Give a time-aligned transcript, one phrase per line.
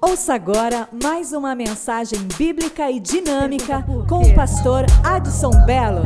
[0.00, 6.02] Ouça agora mais uma mensagem bíblica e dinâmica com o pastor Adson Belo.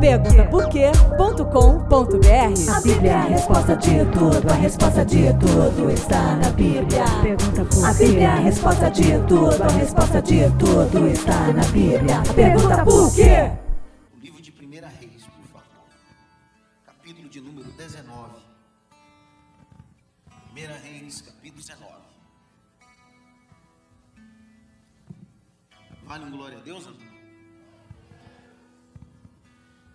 [0.00, 6.36] Pergunta por quê.com.br A Bíblia é a resposta de tudo, a resposta de tudo está
[6.36, 7.04] na Bíblia.
[7.22, 11.64] Pergunta por A Bíblia é a resposta de tudo, a resposta de tudo está na
[11.66, 12.22] Bíblia.
[12.34, 13.63] Pergunta por quê?
[26.14, 26.88] Vale um glória a Deus?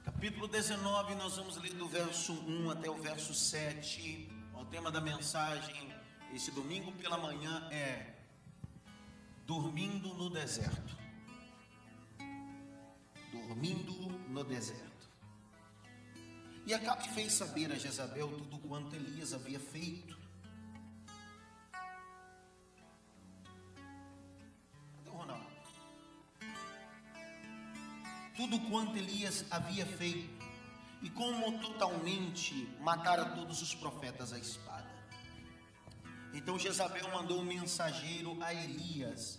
[0.03, 4.29] Capítulo 19, nós vamos ler do verso 1 até o verso 7.
[4.53, 5.89] O tema da mensagem
[6.33, 8.17] esse domingo pela manhã é
[9.45, 10.97] Dormindo no deserto.
[13.31, 13.93] Dormindo
[14.27, 15.09] no deserto.
[16.65, 20.18] E Acabe fez saber a Jezabel tudo quanto Elias havia feito.
[28.39, 30.29] Tudo quanto Elias havia feito.
[31.01, 34.89] E como totalmente matara todos os profetas à espada.
[36.33, 39.37] Então Jezabel mandou um mensageiro a Elias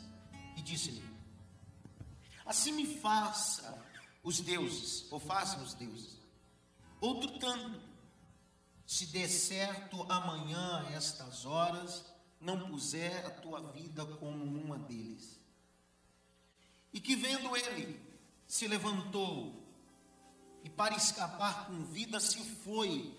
[0.54, 1.02] e disse-lhe:
[2.44, 3.82] Assim me faça
[4.22, 6.18] os deuses, ou façam os deuses,
[7.00, 7.80] outro tanto,
[8.84, 12.04] se der certo amanhã, a estas horas,
[12.38, 15.40] não puser a tua vida como uma deles.
[16.92, 18.09] E que vendo ele,
[18.50, 19.64] se levantou,
[20.64, 23.16] e para escapar com vida se foi,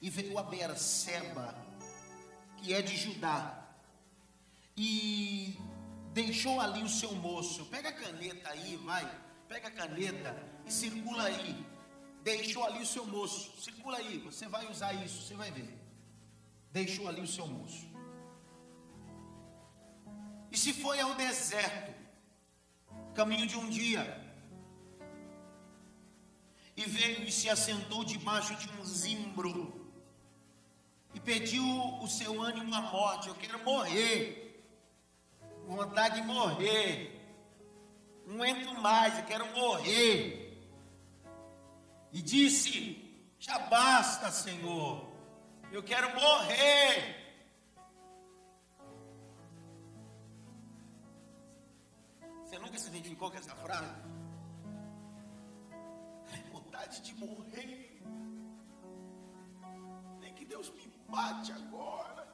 [0.00, 1.54] e veio a Berseba,
[2.56, 3.62] que é de Judá,
[4.74, 5.58] e
[6.14, 7.66] deixou ali o seu moço.
[7.66, 9.04] Pega a caneta aí, vai.
[9.46, 10.34] Pega a caneta
[10.64, 11.66] e circula aí.
[12.22, 13.60] Deixou ali o seu moço.
[13.60, 15.78] Circula aí, você vai usar isso, você vai ver.
[16.72, 17.86] Deixou ali o seu moço.
[20.50, 21.94] E se foi ao deserto,
[23.14, 24.23] caminho de um dia,
[26.76, 29.88] e veio e se assentou debaixo de um zimbro,
[31.14, 31.64] e pediu
[32.02, 33.28] o seu ânimo à morte.
[33.28, 34.44] Eu quero morrer
[35.66, 37.20] vontade de morrer.
[38.26, 40.62] Não entro mais, eu quero morrer.
[42.12, 42.72] E disse:
[43.38, 45.12] Já basta, Senhor.
[45.70, 47.22] Eu quero morrer.
[52.44, 54.03] Você nunca se identificou com essa frase?
[56.74, 58.02] Vontade de morrer.
[60.18, 62.26] Nem que Deus me mate agora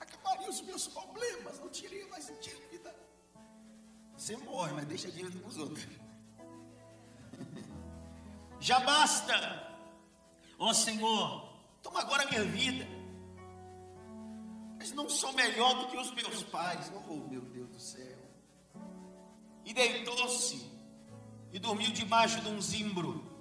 [0.00, 2.94] acabaria os meus problemas, não teria mais dívida.
[4.16, 5.86] Você morre, mas deixa dívida para os outros.
[8.58, 9.34] Já basta,
[10.58, 11.46] ó Senhor,
[11.82, 12.86] toma agora a minha vida.
[14.78, 16.90] Mas não sou melhor do que os meus pais.
[17.10, 18.18] Oh, meu Deus do céu.
[19.66, 20.64] E deitou-se
[21.52, 23.33] e dormiu debaixo de um zimbro.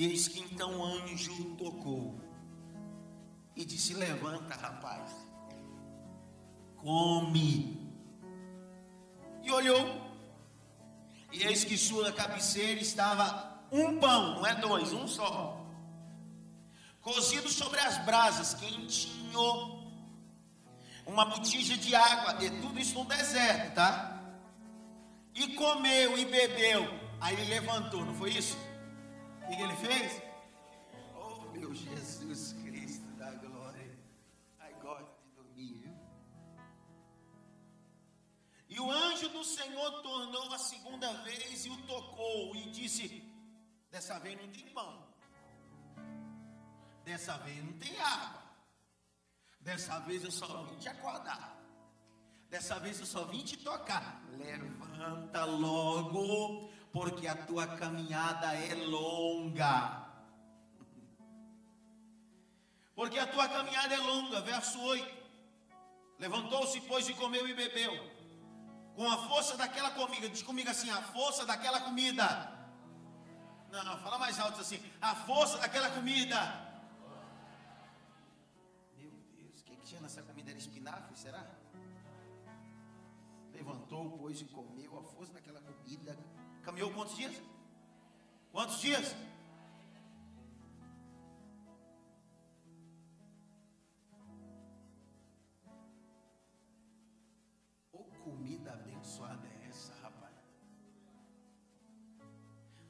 [0.00, 2.18] E eis que então o anjo tocou
[3.54, 5.10] e disse: Levanta, rapaz,
[6.78, 7.78] come.
[9.42, 10.00] E olhou,
[11.30, 15.62] e eis que sua cabeceira estava um pão, não é dois, um só,
[17.02, 19.84] cozido sobre as brasas, quentinho,
[21.04, 24.18] uma botija de água, e tudo isso no deserto, tá?
[25.34, 26.88] E comeu e bebeu.
[27.20, 28.69] Aí ele levantou, não foi isso?
[29.50, 30.22] O que ele fez?
[31.12, 33.98] Oh, meu Jesus Cristo da glória.
[34.60, 35.92] Ai, gosto de dormir, viu?
[38.68, 43.24] E o anjo do Senhor tornou a segunda vez e o tocou e disse:
[43.90, 45.04] Dessa vez não tem pão,
[47.04, 48.42] dessa vez não tem água,
[49.58, 51.60] dessa vez eu só vim te acordar,
[52.48, 54.22] dessa vez eu só vim te tocar.
[54.38, 60.08] Levanta logo, porque a tua caminhada é longa.
[62.94, 65.20] Porque a tua caminhada é longa, verso 8.
[66.18, 67.94] Levantou-se, pois, e comeu e bebeu.
[68.94, 72.26] Com a força daquela comida, diz comigo assim: a força daquela comida.
[73.70, 76.38] Não, não, fala mais alto assim: a força daquela comida.
[78.98, 80.50] Meu Deus, o que, que tinha nessa comida?
[80.50, 81.46] Era espinafre, será?
[83.54, 84.79] Levantou, pois, e comeu
[86.62, 87.34] Caminhou quantos dias?
[88.52, 89.14] Quantos dias?
[97.92, 100.34] Ô comida abençoada é essa, rapaz?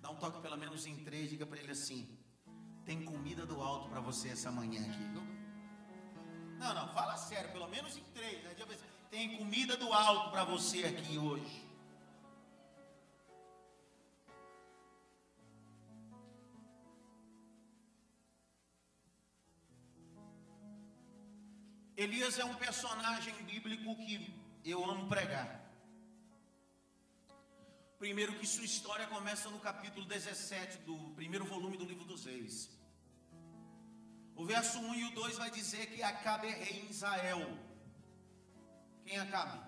[0.00, 2.18] Dá um toque pelo menos em três, diga para ele assim:
[2.84, 5.22] tem comida do alto para você essa manhã aqui, viu?
[6.58, 8.42] Não, não, fala sério, pelo menos em três.
[8.42, 8.54] Né?
[9.10, 11.69] Tem comida do alto para você aqui hoje.
[22.04, 24.14] Elias é um personagem bíblico que
[24.64, 25.48] eu amo pregar.
[27.98, 32.70] Primeiro que sua história começa no capítulo 17 do primeiro volume do livro dos Reis.
[34.34, 37.42] O verso 1 e o 2 vai dizer que Acabe é rei em Israel.
[39.04, 39.60] Quem é Acabe?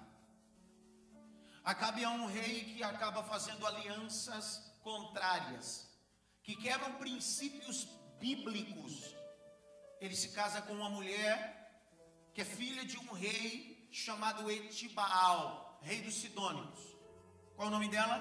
[1.63, 5.87] Acabe é um rei que acaba fazendo alianças contrárias,
[6.43, 7.85] que quebram princípios
[8.19, 9.15] bíblicos.
[10.01, 11.62] Ele se casa com uma mulher
[12.35, 16.81] que é filha de um rei chamado Etibaal, rei dos Sidônicos.
[17.55, 18.19] Qual o nome dela?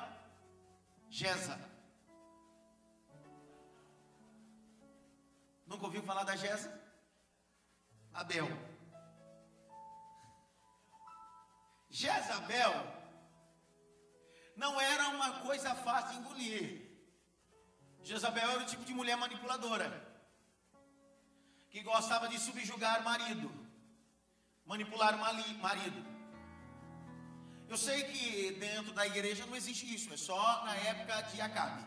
[1.09, 1.57] Gesa.
[5.65, 6.69] Nunca ouviu falar da Gesa?
[8.13, 8.47] Abel.
[11.89, 12.73] Jezabel
[14.55, 16.91] não era uma coisa fácil de engolir.
[18.03, 19.89] Jezabel era o tipo de mulher manipuladora
[21.69, 23.60] que gostava de subjugar o marido
[24.71, 25.19] manipular o
[25.67, 26.01] marido.
[27.67, 31.83] Eu sei que dentro da igreja não existe isso, é só na época de Acabe.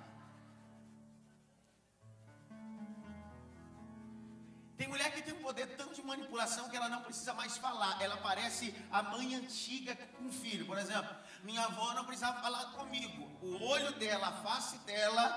[4.77, 8.03] Tem mulher que tem um poder tanto de manipulação que ela não precisa mais falar.
[8.03, 10.67] Ela parece a mãe antiga com o filho.
[10.67, 13.23] Por exemplo, minha avó não precisava falar comigo.
[13.41, 15.29] O olho dela, a face dela,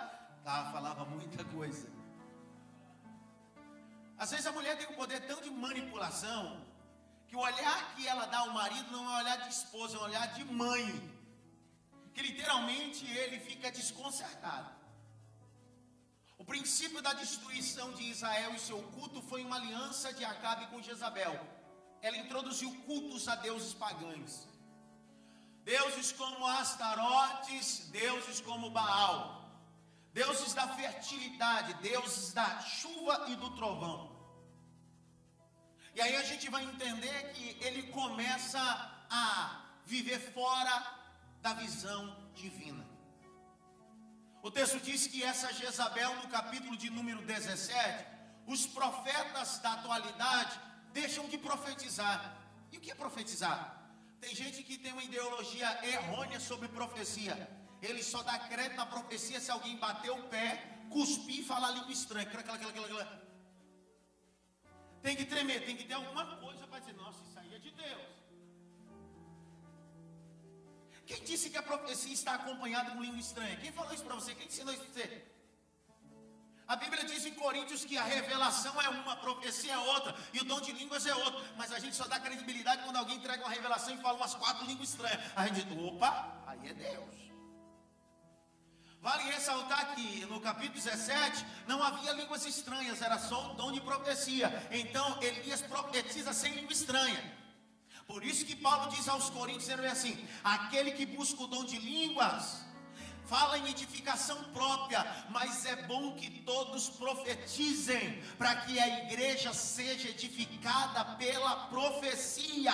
[0.44, 1.88] tá, falava muita coisa.
[4.18, 6.67] Às vezes a mulher tem um poder tão de manipulação
[7.28, 10.04] que o olhar que ela dá ao marido não é olhar de esposa, é um
[10.04, 10.86] olhar de mãe.
[12.14, 14.72] Que literalmente ele fica desconcertado.
[16.38, 20.82] O princípio da destruição de Israel e seu culto foi uma aliança de Acabe com
[20.82, 21.36] Jezabel.
[22.02, 24.48] Ela introduziu cultos a deuses pagãos.
[25.64, 29.52] Deuses como Astarotes, deuses como Baal.
[30.14, 34.17] Deuses da fertilidade, deuses da chuva e do trovão.
[35.98, 38.62] E aí a gente vai entender que ele começa
[39.10, 40.76] a viver fora
[41.42, 42.86] da visão divina.
[44.44, 48.06] O texto diz que essa Jezabel, no capítulo de número 17,
[48.46, 50.60] os profetas da atualidade
[50.94, 52.38] deixam de profetizar.
[52.72, 53.60] E o que é profetizar?
[54.22, 57.50] Tem gente que tem uma ideologia errônea sobre profecia.
[57.82, 61.92] Ele só dá crédito na profecia se alguém bater o pé, cuspir e falar língua
[61.92, 62.30] estranha.
[65.02, 67.72] Tem que tremer, tem que ter alguma coisa para dizer, nossa, isso aí é de
[67.72, 68.18] Deus.
[71.06, 73.56] Quem disse que a profecia está acompanhada com língua estranha?
[73.58, 74.36] Quem falou isso para você?
[74.36, 75.26] Quem ensinou isso para você?
[76.68, 80.40] A Bíblia diz em Coríntios que a revelação é uma, a profecia é outra, e
[80.40, 81.42] o dom de línguas é outro.
[81.56, 84.66] Mas a gente só dá credibilidade quando alguém entrega uma revelação e fala umas quatro
[84.66, 85.20] línguas estranhas.
[85.34, 87.27] A gente diz, opa, aí é Deus.
[89.02, 93.82] Vale ressaltar que no capítulo 17 não havia línguas estranhas, era só o dom de
[93.82, 94.68] profecia.
[94.72, 97.38] Então Elias profetiza sem língua estranha.
[98.08, 102.66] Por isso que Paulo diz aos Coríntios assim: aquele que busca o dom de línguas,
[103.26, 110.10] fala em edificação própria, mas é bom que todos profetizem, para que a igreja seja
[110.10, 112.74] edificada pela profecia.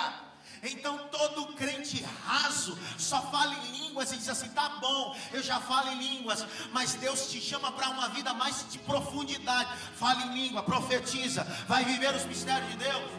[0.64, 5.60] Então todo crente raso só fala em línguas e diz assim: tá bom, eu já
[5.60, 9.76] falo em línguas, mas Deus te chama para uma vida mais de profundidade.
[9.96, 13.10] Fala em língua, profetiza, vai viver os mistérios de Deus.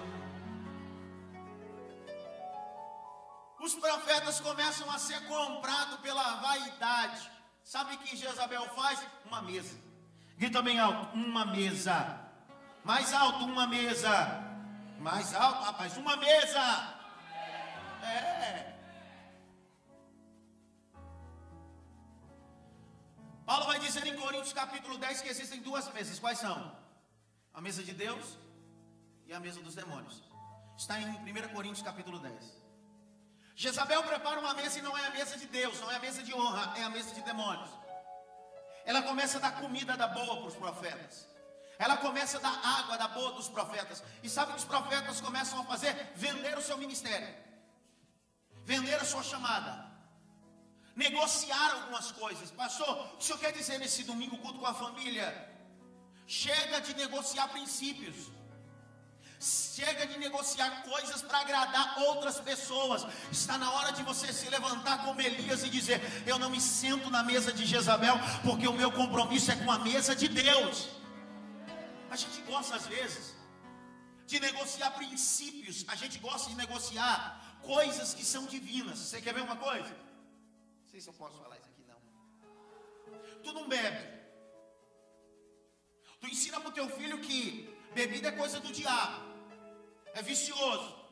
[3.60, 7.30] Os profetas começam a ser comprados pela vaidade.
[7.64, 9.00] Sabe o que Jezabel faz?
[9.26, 9.76] Uma mesa.
[10.36, 12.20] Grita bem alto: uma mesa.
[12.84, 14.44] Mais alto, uma mesa.
[15.00, 16.95] Mais alto, rapaz, uma mesa.
[18.06, 18.76] É.
[23.46, 26.20] Paulo vai dizer em Coríntios capítulo 10 que existem duas mesas.
[26.20, 26.76] Quais são?
[27.54, 28.38] A mesa de Deus
[29.28, 30.24] e a mesa dos demônios.
[30.78, 32.66] Está em 1 Coríntios capítulo 10.
[33.56, 36.22] Jezabel prepara uma mesa e não é a mesa de Deus, não é a mesa
[36.22, 37.70] de honra, é a mesa de demônios.
[38.84, 41.28] Ela começa a dar comida da boa para os profetas.
[41.78, 44.04] Ela começa a dar água da boa dos profetas.
[44.24, 45.94] E sabe o que os profetas começam a fazer?
[46.16, 47.45] Vender o seu ministério
[48.66, 49.72] vender a sua chamada,
[50.96, 52.52] negociar algumas coisas.
[52.52, 55.28] Pastor, o senhor quer dizer nesse domingo culto com a família?
[56.26, 58.34] Chega de negociar princípios.
[59.40, 63.06] Chega de negociar coisas para agradar outras pessoas.
[63.32, 67.10] Está na hora de você se levantar como Elias e dizer: Eu não me sento
[67.12, 70.88] na mesa de Jezabel, porque o meu compromisso é com a mesa de Deus.
[72.10, 73.36] A gente gosta às vezes
[74.26, 79.00] de negociar princípios, a gente gosta de negociar coisas que são divinas.
[79.00, 79.94] Você quer ver uma coisa?
[80.82, 82.02] Não sei se eu posso falar isso aqui não.
[83.44, 84.16] Tu não bebe.
[86.20, 87.40] Tu ensina para o teu filho que
[87.94, 89.22] bebida é coisa do diabo,
[90.14, 91.06] é vicioso.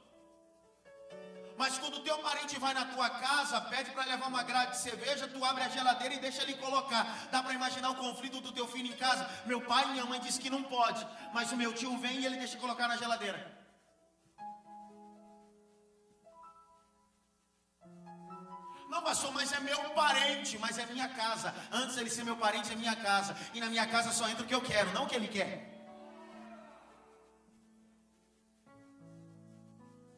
[1.55, 5.27] Mas quando teu parente vai na tua casa, pede para levar uma grade de cerveja,
[5.27, 7.27] tu abre a geladeira e deixa ele colocar.
[7.31, 9.29] Dá para imaginar o conflito do teu filho em casa?
[9.45, 12.25] Meu pai e minha mãe dizem que não pode, mas o meu tio vem e
[12.25, 13.62] ele deixa colocar na geladeira.
[18.93, 21.51] Não, pastor, mas é meu parente, mas é minha casa.
[21.71, 23.35] Antes ele ser meu parente, é minha casa.
[23.51, 25.51] E na minha casa só entra o que eu quero, não o que ele quer.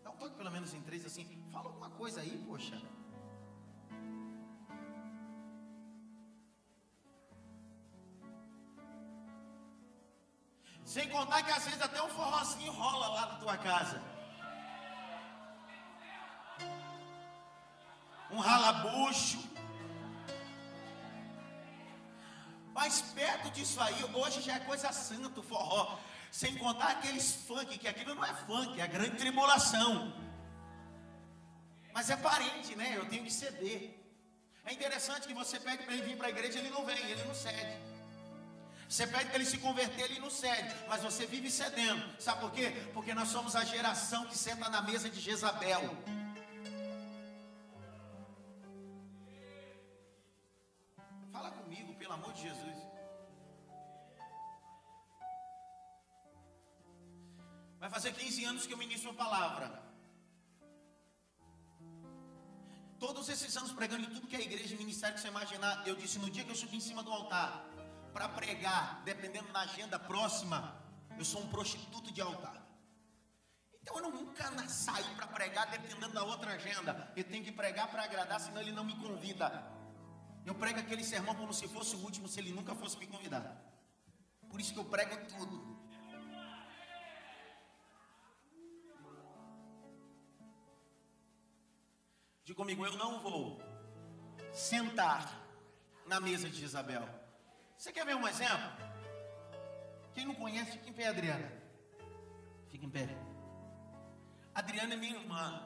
[0.04, 1.26] Dá um toque pelo menos em três assim.
[1.54, 2.78] Fala alguma coisa aí, poxa.
[10.84, 14.15] Sem contar que às vezes até um forrozinho rola lá na tua casa.
[18.36, 19.40] Um ralabucho.
[22.74, 25.98] Mas perto disso aí, hoje já é coisa santa forró.
[26.30, 30.14] Sem contar aqueles funk, que aquilo não é funk, é a grande tribulação.
[31.94, 32.98] Mas é parente, né?
[32.98, 33.98] Eu tenho que ceder.
[34.66, 37.24] É interessante que você pede para ele vir para a igreja, ele não vem, ele
[37.24, 37.78] não cede.
[38.90, 42.04] Você pede para ele se converter, ele não cede, mas você vive cedendo.
[42.20, 42.70] Sabe por quê?
[42.94, 45.98] Porque nós somos a geração que senta na mesa de Jezabel.
[57.80, 59.84] Vai fazer 15 anos que eu ministro a palavra.
[63.00, 66.18] Todos esses anos pregando em tudo que é igreja, ministério que você imaginar, eu disse
[66.18, 67.64] no dia que eu subi em cima do altar
[68.14, 70.82] para pregar, dependendo da agenda próxima,
[71.18, 72.66] eu sou um prostituto de altar.
[73.82, 77.12] Então eu nunca saí para pregar dependendo da outra agenda.
[77.16, 79.75] Eu tenho que pregar para agradar, senão ele não me convida.
[80.46, 83.46] Eu prego aquele sermão como se fosse o último, se ele nunca fosse me convidar.
[84.50, 85.76] Por isso que eu prego tudo.
[92.44, 93.60] Diga comigo, eu não vou
[94.54, 95.44] sentar
[96.06, 97.04] na mesa de Isabel.
[97.76, 98.72] Você quer ver um exemplo?
[100.14, 101.52] Quem não conhece, fica em pé, Adriana.
[102.70, 103.10] Fica em pé.
[104.54, 105.62] Adriana é minha irmã.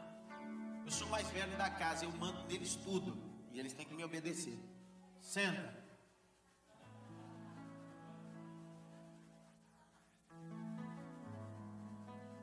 [0.85, 3.21] Eu sou mais velho da casa, eu mando deles tudo.
[3.51, 4.57] E eles têm que me obedecer.
[5.29, 5.71] Senta.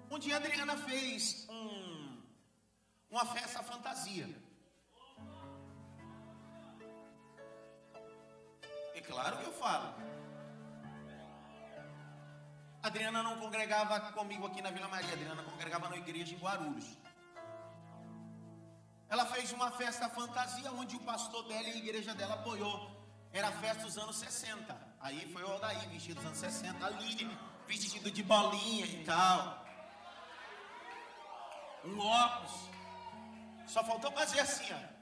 [0.09, 2.23] Um dia a Adriana fez um
[3.11, 4.29] uma festa fantasia.
[8.95, 9.93] É claro que eu falo.
[12.85, 16.39] A Adriana não congregava comigo aqui na Vila Maria, a Adriana congregava na igreja em
[16.39, 16.97] Guarulhos.
[19.09, 22.91] Ela fez uma festa fantasia onde o pastor dela e a igreja dela apoiou.
[23.33, 24.77] Era a festa dos anos 60.
[25.01, 29.65] Aí foi o Aldair vestido dos anos 60, a Aline vestido de bolinha e tal.
[31.85, 32.53] Um óculos.
[33.67, 34.97] Só faltou fazer assim, ó.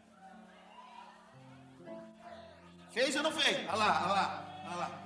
[2.91, 3.69] Fez ou não fez?
[3.69, 5.05] Olha lá, olha lá, olha lá.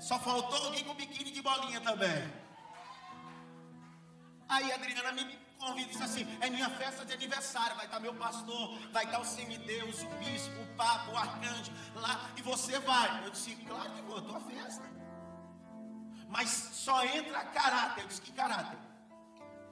[0.00, 2.32] Só faltou alguém com biquíni de bolinha também.
[4.48, 7.76] Aí a Adriana me convida e diz assim: é minha festa de aniversário.
[7.76, 12.30] Vai estar meu pastor, vai estar o semideus, o bispo, o papa, o arcanjo lá.
[12.36, 13.24] E você vai.
[13.24, 14.84] Eu disse: claro que vou, estou a festa.
[16.28, 18.02] Mas só entra caráter.
[18.02, 18.78] Eu disse: que caráter?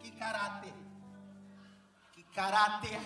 [0.01, 0.85] Que caráter?
[2.35, 3.01] caráter.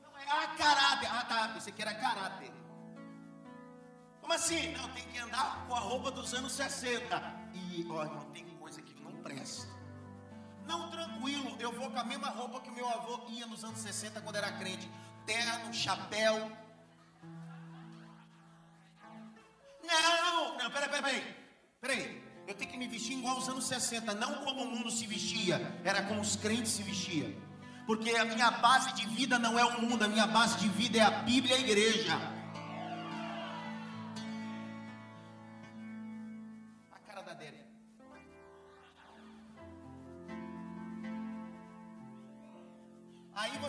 [0.00, 1.08] Não é a caráter.
[1.10, 1.48] Ah, tá.
[1.48, 2.52] Pensei que era caráter.
[4.20, 4.72] Como assim?
[4.72, 7.20] Não, tem que andar com a roupa dos anos 60.
[7.54, 8.51] E, ó, não tem que
[9.22, 9.66] presta.
[10.66, 14.20] Não, tranquilo, eu vou com a mesma roupa que meu avô ia nos anos 60
[14.20, 14.90] quando era crente.
[15.26, 16.50] Terno, chapéu.
[19.84, 21.36] Não, não, peraí, peraí, peraí.
[21.80, 22.22] Peraí.
[22.46, 25.78] Eu tenho que me vestir igual aos anos 60, não como o mundo se vestia,
[25.84, 27.32] era como os crentes se vestiam.
[27.86, 30.98] Porque a minha base de vida não é o mundo, a minha base de vida
[30.98, 32.41] é a Bíblia e a igreja.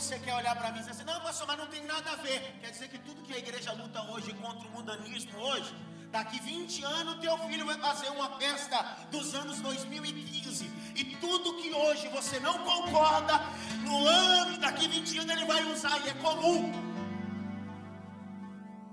[0.03, 2.15] Você quer olhar para mim e dizer assim: não, pastor, mas não tem nada a
[2.17, 2.39] ver.
[2.61, 5.73] Quer dizer que tudo que a igreja luta hoje contra o mundanismo hoje
[6.13, 8.79] Daqui 20 anos, teu filho vai fazer uma festa
[9.09, 10.65] dos anos 2015.
[10.95, 13.39] E tudo que hoje você não concorda,
[13.83, 16.71] no ano, daqui 20 anos ele vai usar, e é comum.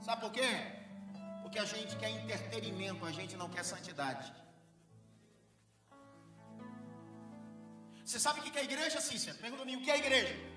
[0.00, 0.50] Sabe por quê?
[1.42, 4.32] Porque a gente quer entretenimento, a gente não quer santidade.
[8.02, 9.36] Você sabe o que é igreja, Cícero?
[9.36, 10.49] Pergunta mim, o que é igreja?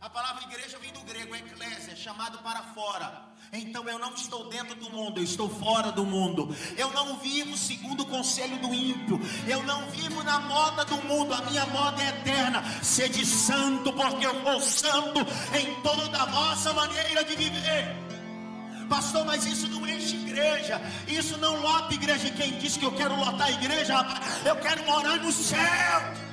[0.00, 3.22] A palavra igreja vem do grego, eclésia, chamado para fora.
[3.52, 6.56] Então eu não estou dentro do mundo, eu estou fora do mundo.
[6.78, 9.20] Eu não vivo segundo o conselho do ímpio.
[9.46, 11.34] Eu não vivo na moda do mundo.
[11.34, 12.64] A minha moda é eterna.
[12.82, 15.20] Sede santo, porque eu sou santo
[15.54, 17.94] em toda a vossa maneira de viver.
[18.88, 20.80] Pastor, mas isso não enche igreja.
[21.06, 22.26] Isso não lota igreja.
[22.26, 23.94] E quem disse que eu quero lotar a igreja,
[24.46, 26.29] eu quero morar no céu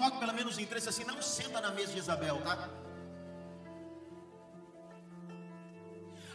[0.00, 2.70] toque pelo menos em três assim, não senta na mesa de Isabel, tá?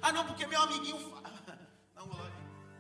[0.04, 1.34] Ah, não, porque meu amiguinho fala.
[1.96, 2.36] Não, glória.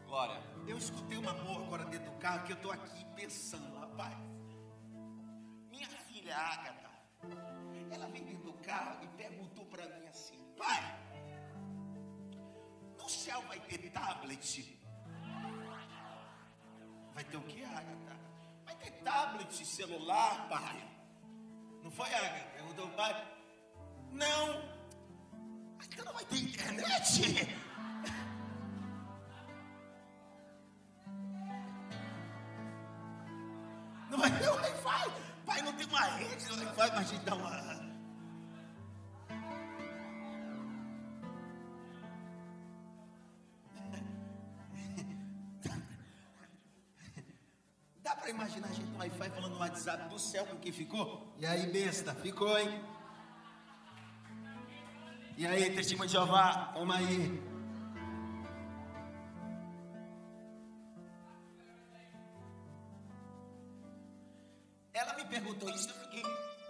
[0.06, 0.44] Glória.
[0.68, 4.15] Eu escutei uma porra agora dentro do carro que eu tô aqui pensando, rapaz.
[5.72, 6.92] Minha filha Agatha,
[7.89, 10.84] ela vem dentro do carro e perguntou para mim assim: pai,
[12.96, 14.80] no céu vai ter tablet?
[17.15, 18.25] Vai ter o que, Agatha?
[19.05, 20.83] Tablet, celular, pai?
[21.83, 23.13] Não foi a perguntou o pai?
[24.12, 24.63] Não.
[25.83, 27.55] Então não vai ter internet?
[48.29, 51.34] Imaginar a gente no Wi-Fi falando no WhatsApp do céu com quem ficou?
[51.38, 52.82] E aí, besta, ficou, hein?
[55.38, 57.41] E aí, testemunho de Jeová, vamos aí.
[64.94, 66.24] Ela me perguntou isso, eu fiquei,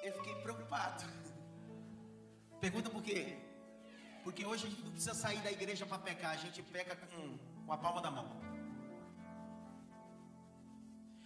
[0.04, 1.04] eu fiquei preocupado.
[2.60, 3.38] Pergunta por quê?
[4.24, 7.38] Porque hoje a gente não precisa sair da igreja para pecar, a gente peca com,
[7.66, 8.55] com a palma da mão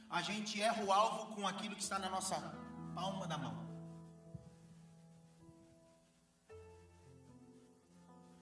[0.09, 2.35] a gente erra o alvo com aquilo que está na nossa
[2.95, 3.69] palma da mão.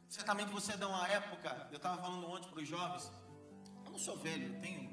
[0.07, 3.11] Certamente você é de uma época, eu estava falando ontem para os jovens,
[3.85, 4.89] eu não sou velho, eu tenho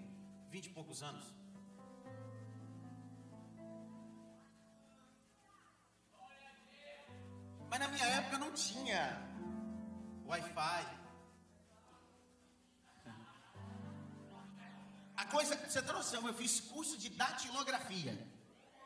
[0.51, 1.33] vinte e poucos anos.
[7.70, 9.18] Mas na minha época não tinha
[10.27, 11.04] Wi-Fi,
[15.16, 18.18] A coisa, você trouxe, eu fiz curso de datilografia.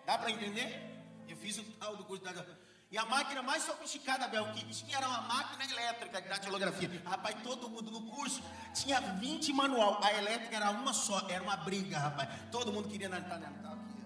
[0.04, 0.68] Dá para entender?
[1.28, 2.68] Eu fiz o tal do curso de datilografia.
[2.90, 7.02] E a máquina mais sofisticada, Bel, que tinha era uma máquina elétrica de datilografia.
[7.04, 8.42] Rapaz, todo mundo no curso
[8.74, 10.02] tinha 20 manual.
[10.02, 12.28] A elétrica era uma só, era uma briga, rapaz.
[12.50, 13.24] Todo mundo queria nela.
[13.24, 14.02] Tá aqui.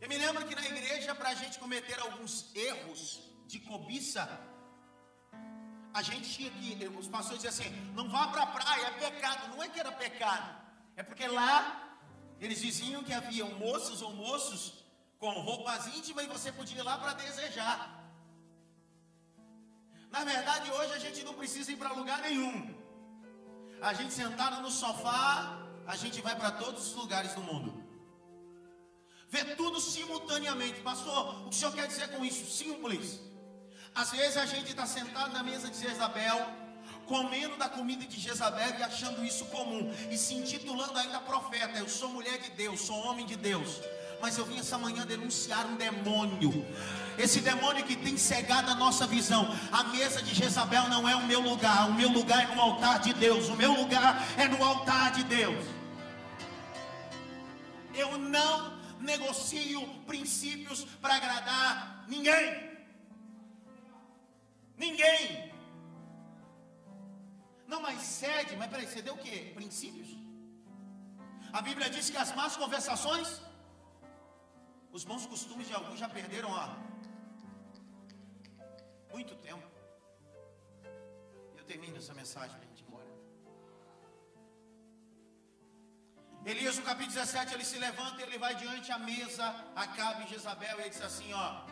[0.00, 4.28] Eu me lembro que na igreja, para a gente cometer alguns erros de cobiça,
[5.98, 9.48] a gente tinha que, os pastores diziam assim: não vá para a praia, é pecado.
[9.52, 10.48] Não é que era pecado,
[10.94, 11.98] é porque lá
[12.38, 14.62] eles diziam que haviam moços ou moços
[15.18, 17.78] com roupas íntimas e você podia ir lá para desejar.
[20.10, 22.56] Na verdade, hoje a gente não precisa ir para lugar nenhum.
[23.80, 25.22] A gente sentado no sofá,
[25.86, 27.70] a gente vai para todos os lugares do mundo.
[29.30, 30.78] Vê tudo simultaneamente.
[30.82, 32.44] Pastor, o que o senhor quer dizer com isso?
[32.50, 33.18] Simples.
[33.96, 36.46] Às vezes a gente está sentado na mesa de Jezabel,
[37.06, 41.78] comendo da comida de Jezabel e achando isso comum, e se intitulando ainda profeta.
[41.78, 43.80] Eu sou mulher de Deus, sou homem de Deus.
[44.20, 46.66] Mas eu vim essa manhã denunciar um demônio.
[47.18, 49.48] Esse demônio que tem cegado a nossa visão.
[49.72, 51.88] A mesa de Jezabel não é o meu lugar.
[51.88, 53.48] O meu lugar é no altar de Deus.
[53.48, 55.64] O meu lugar é no altar de Deus.
[57.94, 62.65] Eu não negocio princípios para agradar ninguém.
[64.84, 65.52] Ninguém.
[67.66, 69.52] Não, mas cede, mas peraí, você deu o quê?
[69.54, 70.10] Princípios.
[71.58, 73.28] A Bíblia diz que as más conversações,
[74.96, 76.66] os bons costumes de alguns já perderam ó,
[79.14, 79.66] muito tempo.
[81.58, 83.10] Eu termino essa mensagem a gente ir embora.
[86.44, 90.78] Elias, no capítulo 17, ele se levanta, ele vai diante a mesa, Acabe e Jezabel,
[90.78, 91.65] e ele diz assim: ó,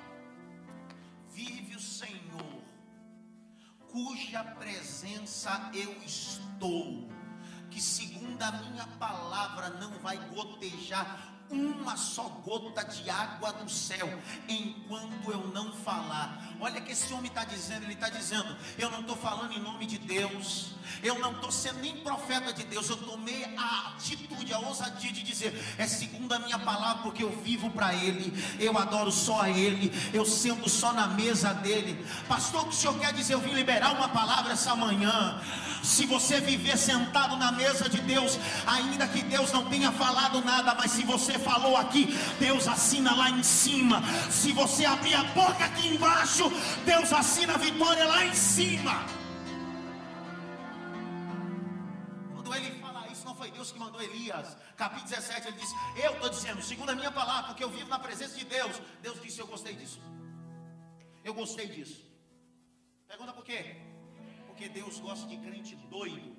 [3.94, 7.08] cuja presença eu estou,
[7.70, 14.08] que segundo a minha palavra não vai gotejar uma só gota de água do céu
[14.48, 16.54] enquanto eu não falar.
[16.60, 19.86] Olha que esse homem está dizendo, ele está dizendo: eu não estou falando em nome
[19.86, 24.58] de Deus, Eu não estou sendo nem profeta de Deus, eu tomei a atitude, a
[24.58, 29.10] ousadia de dizer: é segundo a minha palavra, porque eu vivo para Ele, eu adoro
[29.10, 32.04] só a Ele, eu sento só na mesa dele.
[32.28, 33.34] Pastor, o que o senhor quer dizer?
[33.34, 35.40] Eu vim liberar uma palavra essa manhã.
[35.82, 40.74] Se você viver sentado na mesa de Deus, ainda que Deus não tenha falado nada,
[40.74, 42.06] mas se você falou aqui,
[42.38, 44.02] Deus assina lá em cima.
[44.30, 46.50] Se você abrir a boca aqui embaixo,
[46.84, 49.06] Deus assina a vitória lá em cima.
[52.34, 54.56] Quando ele fala isso, não foi Deus que mandou Elias.
[54.76, 57.98] Capítulo 17, ele diz: Eu estou dizendo, segundo a minha palavra, porque eu vivo na
[57.98, 58.80] presença de Deus.
[59.02, 60.00] Deus disse: Eu gostei disso.
[61.22, 62.04] Eu gostei disso.
[63.08, 63.76] Pergunta por quê?
[64.46, 66.36] Porque Deus gosta de crente doido,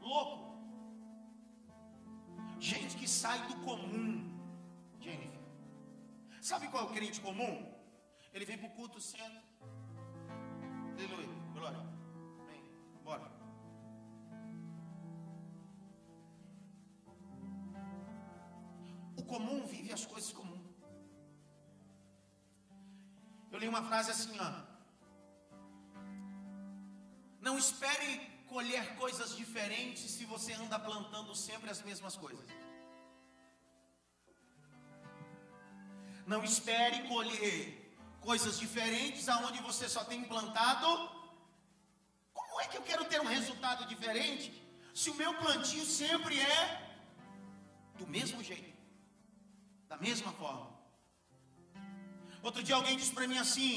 [0.00, 0.49] louco,
[2.60, 4.38] gente que sai do comum.
[5.00, 5.40] Jennifer,
[6.40, 7.54] sabe qual é o crente comum?
[8.32, 9.42] Ele vem para o culto, senta.
[10.94, 11.78] Aleluia, glória.
[12.48, 12.62] Vem,
[13.02, 13.32] bora.
[19.16, 20.60] O comum vive as coisas comuns.
[23.50, 24.70] Eu li uma frase assim, ó.
[27.40, 32.46] Não espere colher coisas diferentes se você anda plantando sempre as mesmas coisas.
[36.32, 37.54] Não espere colher
[38.20, 40.88] coisas diferentes aonde você só tem plantado.
[42.32, 44.48] Como é que eu quero ter um resultado diferente
[44.92, 46.62] se o meu plantio sempre é
[47.98, 48.76] do mesmo jeito,
[49.88, 50.68] da mesma forma?
[52.42, 53.74] Outro dia alguém disse para mim assim: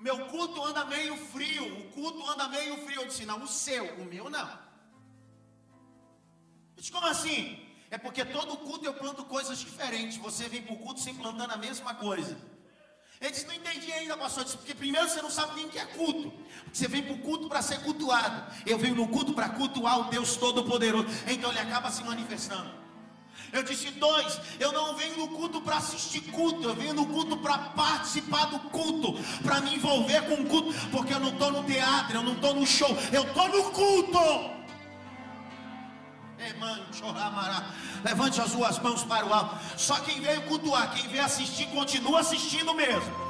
[0.00, 3.02] meu culto anda meio frio, o culto anda meio frio.
[3.02, 4.48] Eu disse, não, o seu, o meu não.
[6.76, 7.66] Eu disse, como assim?
[7.90, 10.16] É porque todo culto eu planto coisas diferentes.
[10.16, 12.38] Você vem para o culto sem plantando a mesma coisa.
[13.20, 14.40] Ele disse, não entendi ainda, pastor.
[14.40, 16.32] Eu disse, porque primeiro você não sabe nem o que é culto.
[16.72, 18.54] Você vem para o culto para ser cultuado.
[18.64, 21.08] Eu venho no culto para cultuar o Deus Todo-Poderoso.
[21.26, 22.79] Então ele acaba se manifestando.
[23.52, 27.36] Eu disse dois, eu não venho no culto para assistir culto, eu venho no culto
[27.36, 31.64] para participar do culto, para me envolver com o culto, porque eu não estou no
[31.64, 34.60] teatro, eu não estou no show, eu estou no culto.
[38.04, 39.58] Levante as suas mãos para o alto.
[39.76, 43.29] Só quem veio cultuar, quem veio assistir, continua assistindo mesmo.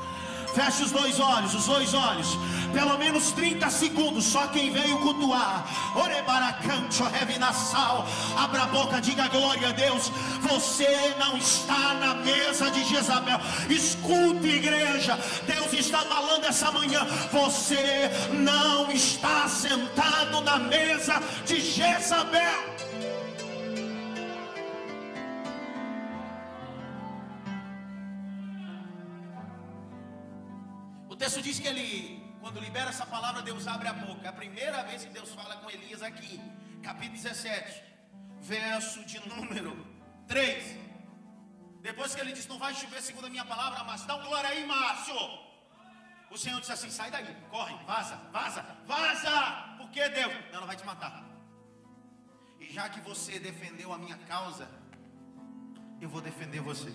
[0.54, 2.38] Feche os dois olhos, os dois olhos.
[2.72, 4.24] Pelo menos 30 segundos.
[4.24, 5.66] Só quem veio cultuar.
[5.94, 7.04] Orebaracancho,
[7.52, 8.06] sal.
[8.36, 10.10] Abra a boca, diga glória a Deus.
[10.42, 13.40] Você não está na mesa de Jezabel.
[13.68, 15.18] Escute, igreja.
[15.46, 17.06] Deus está falando essa manhã.
[17.32, 22.69] Você não está sentado na mesa de Jezabel.
[31.30, 34.22] Texto diz que ele, quando libera essa palavra, Deus abre a boca.
[34.26, 36.40] É a primeira vez que Deus fala com Elias aqui,
[36.82, 37.84] capítulo 17,
[38.40, 39.72] verso de número
[40.26, 40.76] 3.
[41.82, 44.50] Depois que ele diz: Não vai chover segundo a minha palavra, mas dá um glória
[44.50, 45.14] aí, Márcio.
[46.32, 49.76] O Senhor disse assim: Sai daí, corre, vaza, vaza, vaza.
[49.78, 50.34] Por que Deus?
[50.52, 51.24] Ela vai te matar.
[52.58, 54.68] E já que você defendeu a minha causa,
[56.00, 56.92] eu vou defender você.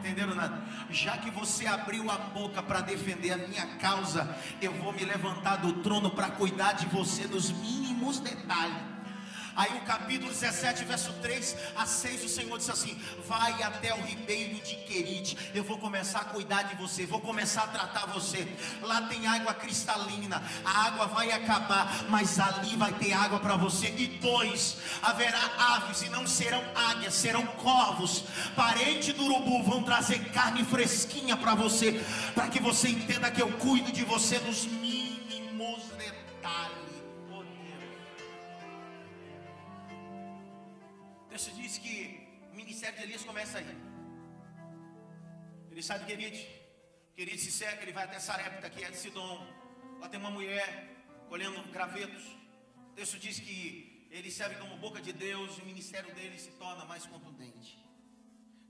[0.00, 0.62] Entenderam nada?
[0.90, 5.56] Já que você abriu a boca para defender a minha causa, eu vou me levantar
[5.56, 8.95] do trono para cuidar de você nos mínimos detalhes.
[9.56, 14.02] Aí o capítulo 17, verso 3 a 6, o Senhor disse assim: Vai até o
[14.02, 18.46] ribeiro de Querite, eu vou começar a cuidar de você, vou começar a tratar você.
[18.82, 23.86] Lá tem água cristalina, a água vai acabar, mas ali vai ter água para você.
[23.96, 30.18] E dois, haverá aves, e não serão águias, serão corvos, parente do urubu, vão trazer
[30.32, 35.82] carne fresquinha para você, para que você entenda que eu cuido de você nos mínimos
[35.96, 36.75] detalhes.
[41.36, 41.96] Texto diz que
[42.50, 43.76] o ministério de Elias começa aí.
[45.70, 49.36] Ele sai de Querite, se seca, ele vai até Sarepta, que é de Sidom.
[50.00, 50.66] Lá tem uma mulher
[51.28, 52.24] colhendo gravetos.
[52.90, 56.52] O texto diz que ele serve como boca de Deus e o ministério dele se
[56.52, 57.78] torna mais contundente.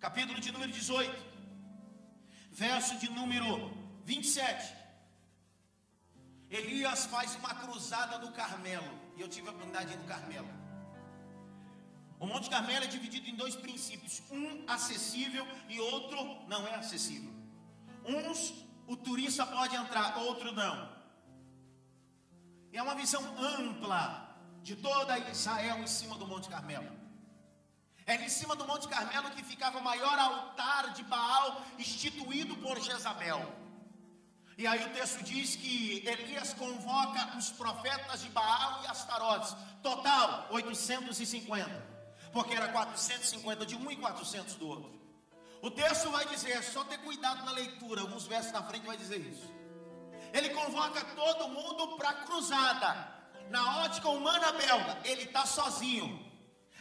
[0.00, 1.24] Capítulo de número 18,
[2.50, 3.48] verso de número
[4.04, 4.74] 27.
[6.50, 10.65] Elias faz uma cruzada no Carmelo, e eu tive a oportunidade no Carmelo.
[12.18, 16.16] O Monte Carmelo é dividido em dois princípios: um acessível e outro
[16.48, 17.32] não é acessível.
[18.04, 20.96] Uns o turista pode entrar, outro não.
[22.72, 26.90] É uma visão ampla de toda Israel em cima do Monte Carmelo.
[28.04, 32.80] Era em cima do Monte Carmelo que ficava o maior altar de Baal instituído por
[32.80, 33.40] Jezabel.
[34.56, 39.56] E aí o texto diz que Elias convoca os profetas de Baal e Astarotes.
[39.82, 41.95] Total, 850.
[42.36, 44.92] Porque era 450 de um e 400 do outro.
[45.62, 49.20] O texto vai dizer, só ter cuidado na leitura, alguns versos na frente vai dizer
[49.20, 49.50] isso.
[50.34, 53.08] Ele convoca todo mundo para cruzada.
[53.48, 56.30] Na ótica humana belga, ele está sozinho.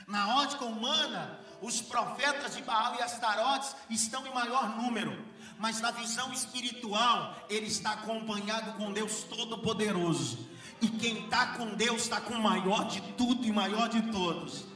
[0.05, 5.89] Na ótica humana, os profetas de Baal e Astarotes estão em maior número mas na
[5.89, 10.37] visão espiritual, ele está acompanhado com Deus Todo-Poderoso.
[10.81, 14.74] E quem está com Deus está com o maior de tudo e maior de todos.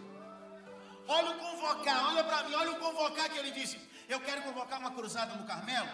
[1.17, 4.79] Olha o convocar, olha para mim, olha o convocar que ele disse: Eu quero convocar
[4.79, 5.89] uma cruzada no Carmelo.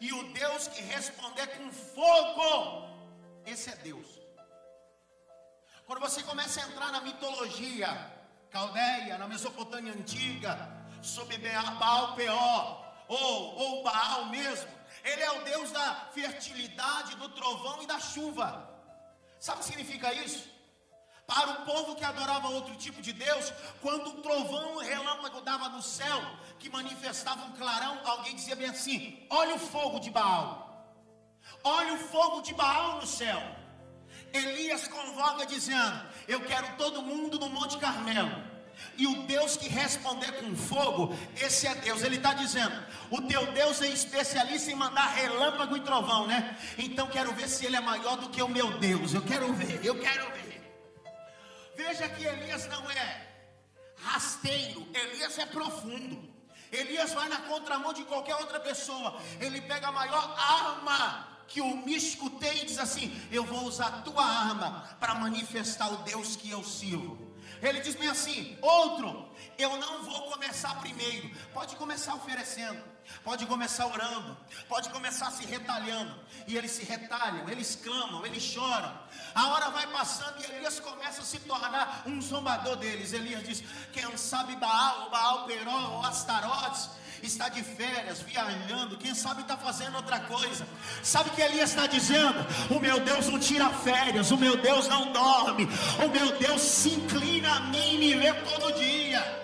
[0.00, 2.88] E o Deus que responder com fogo,
[3.44, 4.06] esse é Deus.
[5.86, 7.90] Quando você começa a entrar na mitologia
[8.52, 10.70] caldeia, na Mesopotâmia antiga,
[11.00, 14.70] sobre Baal Peor, ou, ou Baal mesmo.
[15.02, 18.68] Ele é o Deus da fertilidade, do trovão e da chuva.
[19.40, 20.51] Sabe o que significa isso?
[21.34, 25.80] Para o povo que adorava outro tipo de Deus, quando o trovão relâmpago dava no
[25.80, 26.20] céu,
[26.58, 30.46] que manifestava um clarão, alguém dizia bem assim: Olha o fogo de Baal,
[31.64, 33.40] olha o fogo de Baal no céu.
[34.30, 38.52] Elias convoca dizendo: Eu quero todo mundo no Monte Carmelo.
[38.98, 42.02] E o Deus que responder com fogo, esse é Deus.
[42.02, 42.76] Ele está dizendo:
[43.10, 46.58] o teu Deus é especialista em mandar relâmpago e trovão, né?
[46.76, 49.14] Então quero ver se ele é maior do que o meu Deus.
[49.14, 50.41] Eu quero ver, eu quero ver.
[51.74, 53.28] Veja que Elias não é
[53.96, 56.32] rasteiro, Elias é profundo.
[56.70, 59.20] Elias vai na contramão de qualquer outra pessoa.
[59.40, 63.88] Ele pega a maior arma que o místico tem e diz assim: Eu vou usar
[63.88, 67.32] a tua arma para manifestar o Deus que eu sirvo.
[67.60, 71.30] Ele diz bem assim: outro, eu não vou começar primeiro.
[71.52, 72.82] Pode começar oferecendo,
[73.24, 74.36] pode começar orando,
[74.68, 76.14] pode começar se retalhando.
[76.46, 78.92] E eles se retalham, eles clamam, eles choram.
[79.34, 83.12] A hora vai passando e Elias começa a se tornar um zombador deles.
[83.12, 86.90] Elias diz: quem sabe Baal, ou Baal Peró, ou Astarotes
[87.22, 90.66] está de férias, viajando, quem sabe está fazendo outra coisa.
[91.02, 92.44] Sabe o que Elias está dizendo?
[92.68, 95.68] O meu Deus não tira férias, o meu Deus não dorme,
[96.04, 99.41] o meu Deus se inclina a mim e me vê todo dia.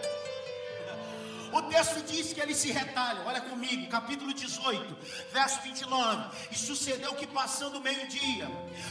[1.52, 3.26] O texto diz que eles se retalham.
[3.26, 4.96] Olha comigo, capítulo 18,
[5.32, 6.36] verso 29.
[6.50, 8.50] E sucedeu que passando meio-dia,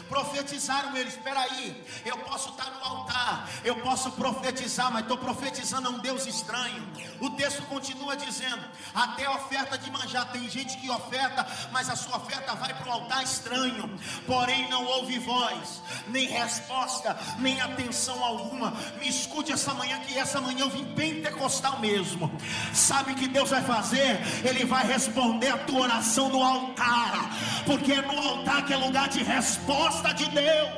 [0.09, 5.87] profetizaram eles: Espera aí, eu posso estar no altar, eu posso profetizar, mas estou profetizando
[5.87, 6.87] a um Deus estranho.
[7.19, 11.95] O texto continua dizendo: Até a oferta de manjar, tem gente que oferta, mas a
[11.95, 13.89] sua oferta vai para o altar estranho.
[14.25, 18.71] Porém, não houve voz, nem resposta, nem atenção alguma.
[18.99, 22.31] Me escute essa manhã, que essa manhã eu vim pentecostal mesmo.
[22.73, 24.19] Sabe o que Deus vai fazer?
[24.43, 27.29] Ele vai responder a tua oração no altar,
[27.65, 30.69] porque é no altar que é lugar de resposta de Deus.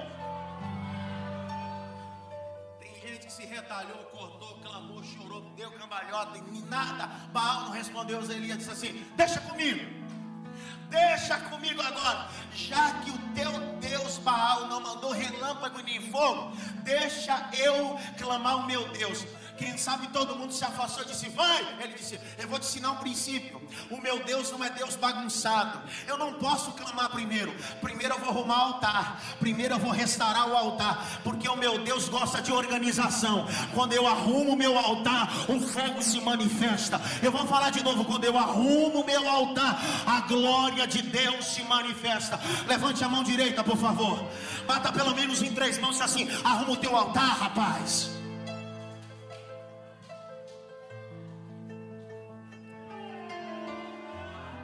[2.79, 7.09] Tem gente que se retalhou, cortou, clamou, chorou, deu cambalhota e nada.
[7.31, 8.19] Baal não respondeu.
[8.29, 9.99] Elias disse assim: Deixa comigo.
[10.89, 16.51] Deixa comigo agora, já que o teu Deus Baal não mandou relâmpago nem fogo,
[16.83, 19.25] deixa eu clamar o meu Deus.
[19.59, 21.75] Quem sabe todo mundo se afastou e disse: Vai.
[21.83, 23.61] Ele disse: Eu vou te ensinar um princípio.
[23.91, 25.81] O meu Deus não é Deus bagunçado.
[26.07, 27.53] Eu não posso clamar primeiro.
[27.81, 29.21] Primeiro eu vou arrumar o altar.
[29.37, 31.05] Primeiro eu vou restaurar o altar.
[31.25, 33.45] Porque o meu Deus gosta de organização.
[33.73, 37.01] Quando eu arrumo o meu altar, o fogo se manifesta.
[37.21, 41.43] Eu vou falar de novo: quando eu arrumo o meu altar, a glória de Deus
[41.47, 42.39] se manifesta.
[42.65, 44.25] Levante a mão direita, por favor.
[44.65, 48.18] Bata pelo menos em três mãos assim: arruma o teu altar, rapaz.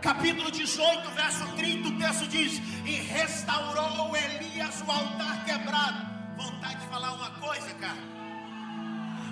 [0.05, 6.05] Capítulo 18, verso 30, o texto diz: E restaurou Elias o altar quebrado.
[6.37, 7.97] Vontade de falar uma coisa, cara.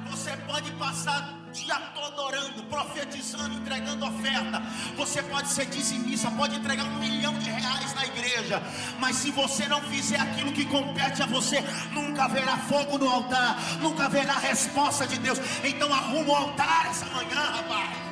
[0.10, 4.64] Você pode passar dia todo orando, profetizando, entregando oferta.
[4.98, 8.62] Você pode ser dizimista, pode entregar um milhão de reais na igreja.
[9.00, 13.58] Mas se você não fizer aquilo que compete a você, nunca haverá fogo no altar,
[13.80, 15.38] nunca haverá resposta de Deus.
[15.64, 18.03] Então arruma o altar essa manhã, rapaz.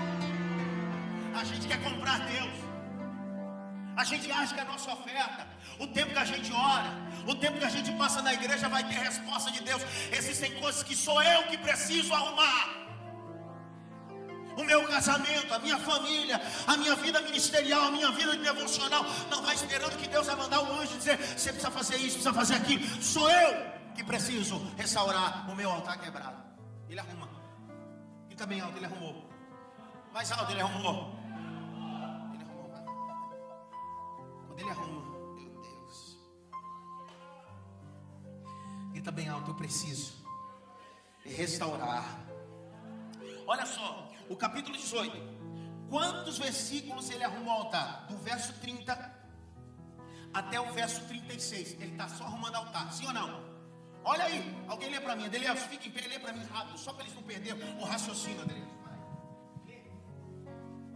[1.71, 2.55] Quer comprar Deus.
[3.95, 5.47] A gente acha que a nossa oferta,
[5.79, 6.91] o tempo que a gente ora,
[7.25, 9.81] o tempo que a gente passa na igreja vai ter resposta de Deus.
[10.11, 12.67] Existem coisas que sou eu que preciso arrumar.
[14.57, 19.41] O meu casamento, a minha família, a minha vida ministerial, a minha vida devocional, não
[19.41, 22.55] vai esperando que Deus vai mandar um anjo dizer: você precisa fazer isso, precisa fazer
[22.55, 22.85] aquilo.
[23.01, 23.51] Sou eu
[23.95, 26.43] que preciso restaurar o meu altar quebrado.
[26.89, 27.29] Ele arruma.
[28.29, 29.29] E também alto, ele arrumou.
[30.11, 31.20] Mais alto, ele arrumou.
[34.51, 35.01] Quando ele arruma,
[35.33, 36.19] meu Deus.
[38.91, 40.13] Grita tá bem alto, eu preciso
[41.23, 42.19] restaurar.
[43.47, 45.15] Olha só, o capítulo 18.
[45.89, 48.07] Quantos versículos ele arrumou o altar?
[48.07, 49.21] Do verso 30
[50.33, 51.73] até o verso 36.
[51.73, 53.51] Ele está só arrumando altar, sim ou não?
[54.03, 56.91] Olha aí, alguém lê para mim, Adelias, fique em pé, lê para mim rápido, só
[56.91, 58.69] para eles não perderem o raciocínio, Adelias.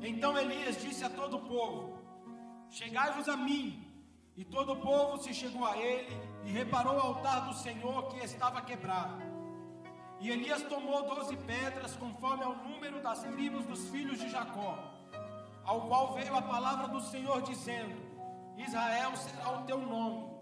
[0.02, 1.95] Então Elias disse a todo o povo:
[2.78, 3.66] Chegai-vos a mim.
[4.36, 8.18] E todo o povo se chegou a ele e reparou o altar do Senhor que
[8.26, 9.24] estava quebrado.
[10.20, 14.78] E Elias tomou doze pedras, conforme ao número das tribos dos filhos de Jacó,
[15.64, 17.96] ao qual veio a palavra do Senhor, dizendo:
[18.58, 20.36] Israel será o teu nome.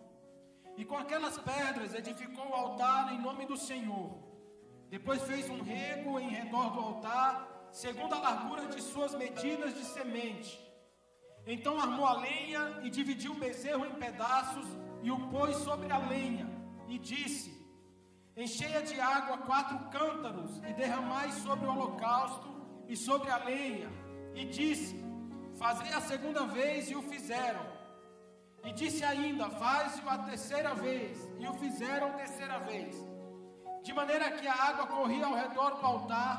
[0.75, 4.09] E com aquelas pedras edificou o altar em nome do Senhor.
[4.89, 9.83] Depois fez um rego em redor do altar, segundo a largura de suas medidas de
[9.85, 10.72] semente.
[11.45, 14.65] Então armou a lenha e dividiu o bezerro em pedaços
[15.01, 16.47] e o pôs sobre a lenha.
[16.87, 17.51] E disse:
[18.35, 22.49] Encheia de água quatro cântaros e derramai sobre o holocausto
[22.87, 23.89] e sobre a lenha.
[24.33, 24.95] E disse:
[25.57, 27.65] Fazei a segunda vez, e o fizeram.
[28.63, 32.95] E disse ainda: Faz-o a terceira vez, e o fizeram terceira vez.
[33.83, 36.37] De maneira que a água corria ao redor do altar,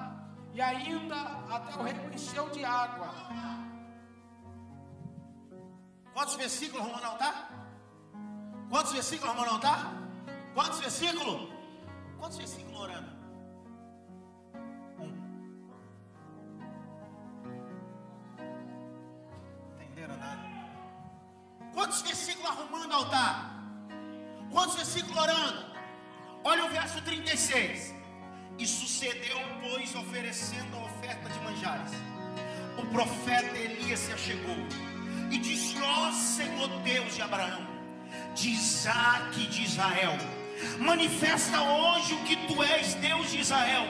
[0.52, 1.16] e ainda
[1.50, 3.08] até o rego encheu de água.
[6.14, 7.50] Quantos versículos no altar?
[8.70, 9.92] Quantos versículos no altar?
[10.54, 11.48] Quantos versículos?
[12.16, 13.10] Quantos versículos orando?
[15.00, 15.12] Um.
[19.80, 20.42] Entenderam nada?
[21.74, 23.50] Quantos versículos arrumando altar?
[24.52, 25.74] Quantos versículos orando?
[26.44, 27.92] Olha o verso 36.
[28.56, 31.90] E sucedeu, pois, oferecendo a oferta de manjares.
[32.78, 34.93] O profeta Elias se achegou
[35.30, 37.66] e disse: Ó Senhor Deus de Abraão,
[38.34, 40.18] de Isaac e de Israel
[40.78, 43.86] Manifesta hoje o que tu és, Deus de Israel,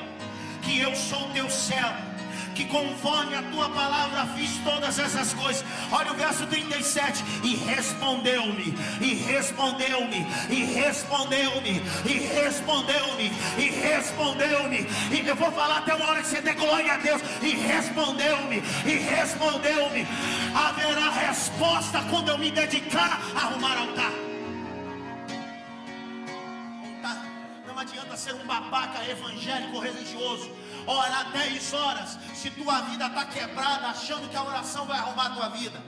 [0.62, 2.13] que eu sou teu servo
[2.54, 5.64] que conforme a tua palavra fiz todas essas coisas.
[5.90, 7.24] Olha o verso 37.
[7.42, 14.86] E respondeu-me, e respondeu-me, e respondeu-me, e respondeu-me, e respondeu-me.
[15.10, 17.22] E eu vou falar até uma hora que você dê glória a Deus.
[17.42, 20.06] E respondeu-me, e respondeu-me.
[20.54, 24.24] Haverá resposta quando eu me dedicar a arrumar altar.
[27.84, 30.50] adianta ser um babaca evangélico religioso,
[30.86, 35.30] orar 10 horas, se tua vida está quebrada, achando que a oração vai arrumar a
[35.30, 35.82] tua vida.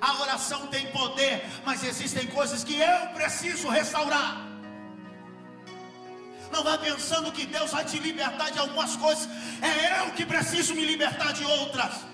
[0.00, 4.46] A oração tem poder, mas existem coisas que eu preciso restaurar.
[6.52, 9.28] Não vá pensando que Deus vai te libertar de algumas coisas,
[9.60, 12.07] é eu que preciso me libertar de outras.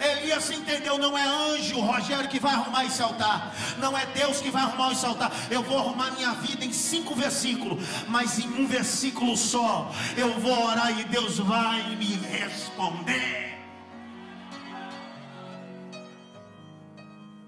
[0.00, 3.52] Elias entendeu, não é anjo, Rogério, que vai arrumar esse altar.
[3.78, 5.30] Não é Deus que vai arrumar esse altar.
[5.50, 9.90] Eu vou arrumar minha vida em cinco versículos, mas em um versículo só.
[10.16, 13.58] Eu vou orar e Deus vai me responder.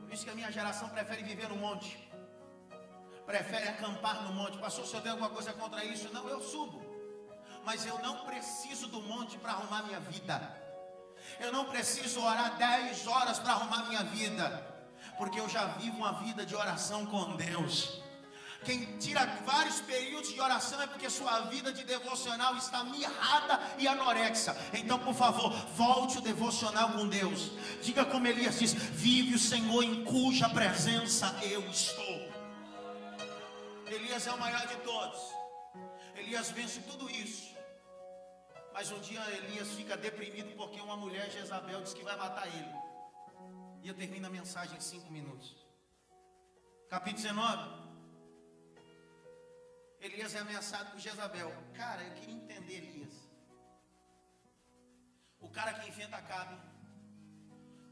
[0.06, 1.96] Por isso que a minha geração prefere viver no monte.
[3.26, 4.58] Prefere acampar no monte.
[4.58, 6.12] Pastor, se eu tenho alguma coisa contra isso?
[6.12, 6.82] Não, eu subo.
[7.64, 10.60] Mas eu não preciso do monte para arrumar minha vida.
[11.40, 14.46] Eu não preciso orar 10 horas para arrumar minha vida,
[15.16, 18.00] porque eu já vivo uma vida de oração com Deus.
[18.62, 23.88] Quem tira vários períodos de oração é porque sua vida de devocional está mirrada e
[23.88, 24.55] anorexa.
[24.74, 27.53] Então, por favor, volte o devocional com Deus.
[27.83, 32.31] Diga como Elias diz: Vive o Senhor em cuja presença eu estou.
[33.87, 35.18] Elias é o maior de todos.
[36.14, 37.60] Elias vence tudo isso.
[38.72, 42.74] Mas um dia Elias fica deprimido porque uma mulher, Jezabel, diz que vai matar ele.
[43.83, 45.56] E eu termino a mensagem em cinco minutos.
[46.88, 47.90] Capítulo 19.
[50.00, 51.52] Elias é ameaçado por Jezabel.
[51.74, 53.14] Cara, eu queria entender Elias.
[55.40, 56.56] O cara que enfrenta Acabe.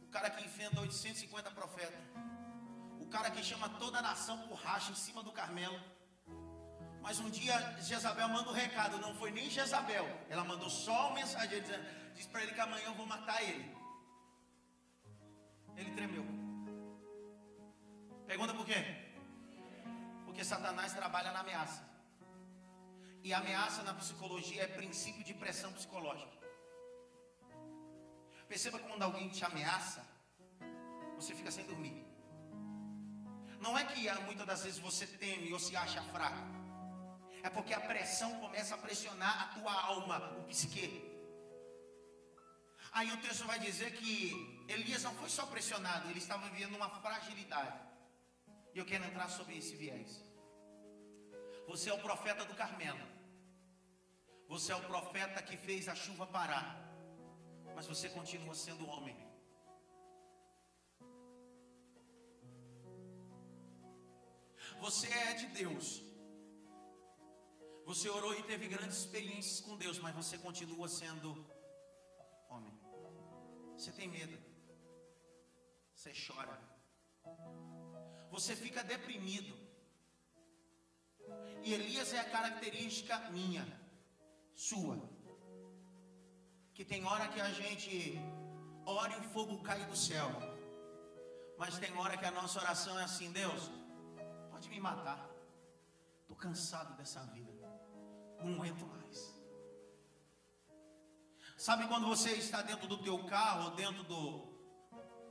[0.07, 2.01] O cara que enfrenta 850 profetas.
[3.01, 5.79] O cara que chama toda a nação por racha em cima do Carmelo
[7.03, 11.15] mas um dia Jezabel manda um recado, não foi nem Jezabel, ela mandou só um
[11.15, 13.77] mensageiro dizendo, diz para ele que amanhã eu vou matar ele.
[15.77, 16.25] Ele tremeu.
[18.27, 18.81] Pergunta por quê?
[20.25, 21.87] Porque Satanás trabalha na ameaça.
[23.23, 26.37] E ameaça na psicologia é princípio de pressão psicológica.
[28.49, 30.05] Perceba quando alguém te ameaça,
[31.17, 32.07] você fica sem dormir.
[33.61, 36.58] Não é que muitas das vezes você teme ou se acha fraco.
[37.43, 41.09] É porque a pressão começa a pressionar a tua alma, o psique.
[42.93, 46.91] Aí o texto vai dizer que Elias não foi só pressionado, ele estava vivendo uma
[47.01, 47.79] fragilidade.
[48.75, 50.23] E eu quero entrar sobre esse viés.
[51.67, 53.07] Você é o profeta do Carmelo.
[54.49, 56.67] Você é o profeta que fez a chuva parar.
[57.75, 59.17] Mas você continua sendo homem.
[64.81, 66.03] Você é de Deus.
[67.89, 71.31] Você orou e teve grandes experiências com Deus, mas você continua sendo
[72.51, 72.75] homem.
[73.75, 74.37] Você tem medo.
[75.95, 76.57] Você chora.
[78.31, 79.53] Você fica deprimido.
[81.65, 83.65] E Elias é a característica minha,
[84.55, 84.99] sua.
[86.75, 88.19] Que tem hora que a gente
[88.85, 90.29] ora e o fogo cai do céu.
[91.57, 93.71] Mas tem hora que a nossa oração é assim, Deus,
[94.51, 95.21] pode me matar.
[96.21, 97.48] Estou cansado dessa vida.
[98.41, 99.35] Não aguento mais.
[101.57, 104.47] Sabe quando você está dentro do teu carro, ou dentro do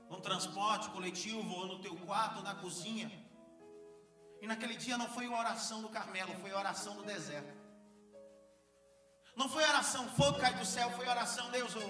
[0.09, 3.09] num transporte coletivo, ou no teu quarto, na cozinha?
[4.41, 7.55] E naquele dia não foi a oração do Carmelo, foi a oração do deserto.
[9.35, 11.81] Não foi a oração, fogo cai do céu, foi a oração, Deus, eu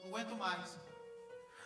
[0.00, 0.78] não aguento mais.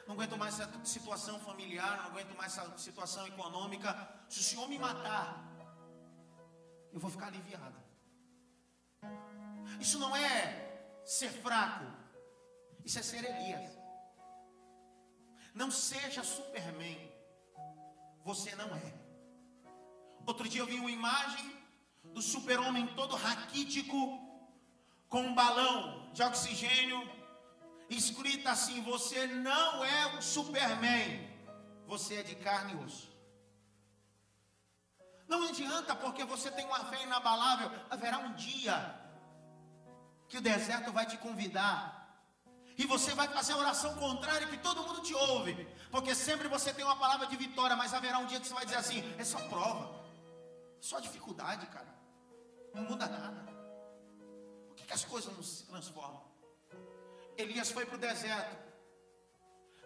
[0.06, 3.88] Não aguento mais essa situação familiar, não aguento mais essa situação econômica.
[4.28, 5.44] Se o Senhor me matar,
[6.92, 7.85] eu vou ficar aliviado.
[9.80, 11.84] Isso não é ser fraco,
[12.84, 13.76] isso é ser Elias.
[15.54, 17.12] Não seja Superman,
[18.24, 18.92] você não é.
[20.26, 21.56] Outro dia eu vi uma imagem
[22.04, 24.20] do super-homem todo raquítico,
[25.08, 27.00] com um balão de oxigênio,
[27.88, 31.30] escrita assim: Você não é um Superman,
[31.86, 33.14] você é de carne e osso.
[35.28, 39.05] Não adianta, porque você tem uma fé inabalável, haverá um dia
[40.28, 42.06] que o deserto vai te convidar.
[42.78, 45.66] E você vai fazer a oração contrária que todo mundo te ouve.
[45.90, 48.64] Porque sempre você tem uma palavra de vitória, mas haverá um dia que você vai
[48.64, 50.04] dizer assim: é só prova,
[50.80, 51.94] só dificuldade, cara.
[52.74, 53.46] Não muda nada.
[54.66, 56.22] Por que, que as coisas não se transformam?
[57.38, 58.56] Elias foi para o deserto,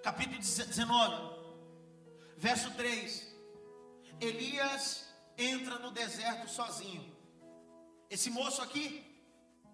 [0.02, 1.40] capítulo 19,
[2.36, 3.30] verso 3.
[4.20, 7.16] Elias entra no deserto sozinho.
[8.08, 9.09] Esse moço aqui,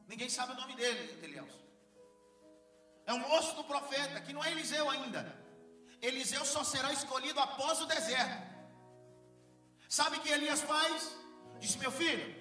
[0.06, 1.52] ninguém sabe o nome dele, Elias.
[3.06, 5.22] É um moço do profeta, que não é Eliseu ainda.
[6.02, 8.56] Eliseu só será escolhido após o deserto.
[9.88, 11.16] Sabe o que Elias faz?
[11.60, 12.34] Disse: Meu filho,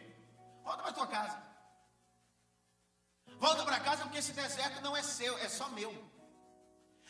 [0.63, 1.45] volta para tua casa.
[3.37, 5.93] Volta para casa porque esse deserto não é seu, é só meu.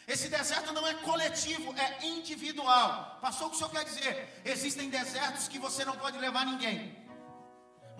[0.07, 3.19] Esse deserto não é coletivo, é individual.
[3.21, 4.41] Passou o que o senhor quer dizer?
[4.45, 7.04] Existem desertos que você não pode levar ninguém.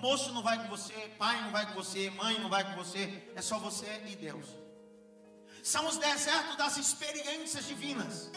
[0.06, 3.24] Moço não vai com você, pai não vai com você, mãe não vai com você,
[3.36, 4.45] é só você e Deus.
[5.64, 8.30] São os desertos das experiências divinas.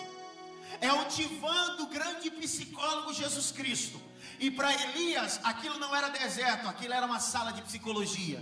[0.81, 4.01] É o divã do grande psicólogo Jesus Cristo.
[4.41, 8.41] E para Elias, aquilo não era deserto, aquilo era uma sala de psicologia.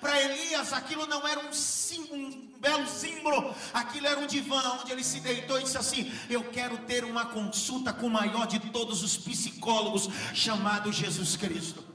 [0.00, 4.92] Para Elias, aquilo não era um, sim, um belo símbolo, aquilo era um divã onde
[4.92, 8.58] ele se deitou e disse assim: Eu quero ter uma consulta com o maior de
[8.60, 11.91] todos os psicólogos, chamado Jesus Cristo.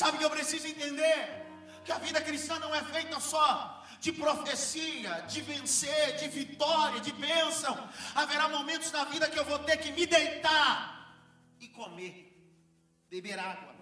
[0.00, 1.20] Sabe que eu preciso entender?
[1.84, 3.46] Que a vida cristã não é feita só
[4.04, 7.74] de profecia, de vencer, de vitória, de bênção.
[8.14, 10.72] Haverá momentos na vida que eu vou ter que me deitar
[11.58, 12.14] e comer,
[13.08, 13.74] beber água,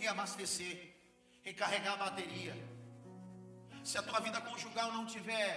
[0.00, 0.92] reabastecer
[1.42, 2.54] recarregar a bateria.
[3.84, 5.50] Se a tua vida conjugal não tiver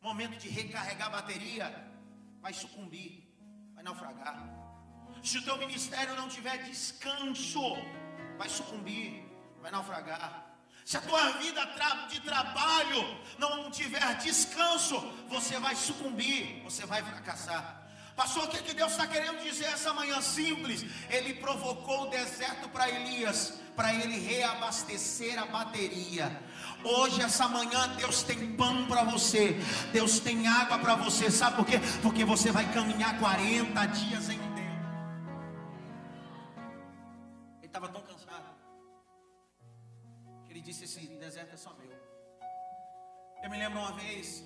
[0.00, 1.66] momento de recarregar a bateria,
[2.40, 3.12] vai sucumbir,
[3.74, 4.38] vai naufragar.
[5.22, 7.76] Se o teu ministério não tiver descanso,
[8.38, 9.22] vai sucumbir,
[9.60, 10.46] vai naufragar.
[10.84, 11.60] Se a tua vida
[12.08, 17.82] de trabalho não tiver descanso, você vai sucumbir, você vai fracassar.
[18.16, 20.84] Pastor, o que, que Deus está querendo dizer essa manhã simples?
[21.10, 26.42] Ele provocou o deserto para Elias, para ele reabastecer a bateria.
[26.82, 29.60] Hoje, essa manhã, Deus tem pão para você,
[29.92, 31.78] Deus tem água para você, sabe por quê?
[32.02, 34.47] Porque você vai caminhar 40 dias em
[43.48, 44.44] Eu me lembro uma vez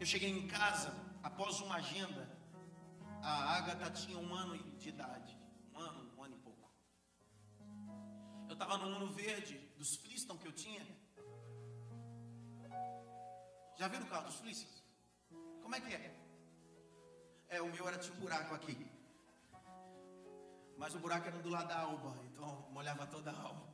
[0.00, 0.92] Eu cheguei em casa
[1.22, 2.22] após uma agenda.
[3.22, 5.38] A Agatha tinha um ano de idade.
[5.72, 6.68] Um ano, um ano e pouco.
[8.48, 10.84] Eu estava no Uno Verde dos Flintstones que eu tinha.
[13.78, 14.82] Já viram o carro dos Flintstones?
[15.62, 16.20] Como é que é?
[17.50, 18.76] É, o meu era tinha um buraco aqui.
[20.76, 23.71] Mas o buraco era do lado da alba, então molhava toda a alba.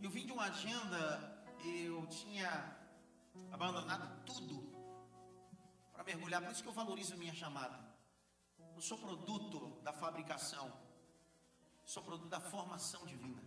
[0.00, 2.76] Eu vim de uma agenda, eu tinha
[3.50, 4.72] abandonado tudo
[5.92, 6.40] para mergulhar.
[6.40, 7.76] Por isso que eu valorizo minha chamada.
[8.74, 10.72] Não sou produto da fabricação.
[11.84, 13.42] Sou produto da formação divina.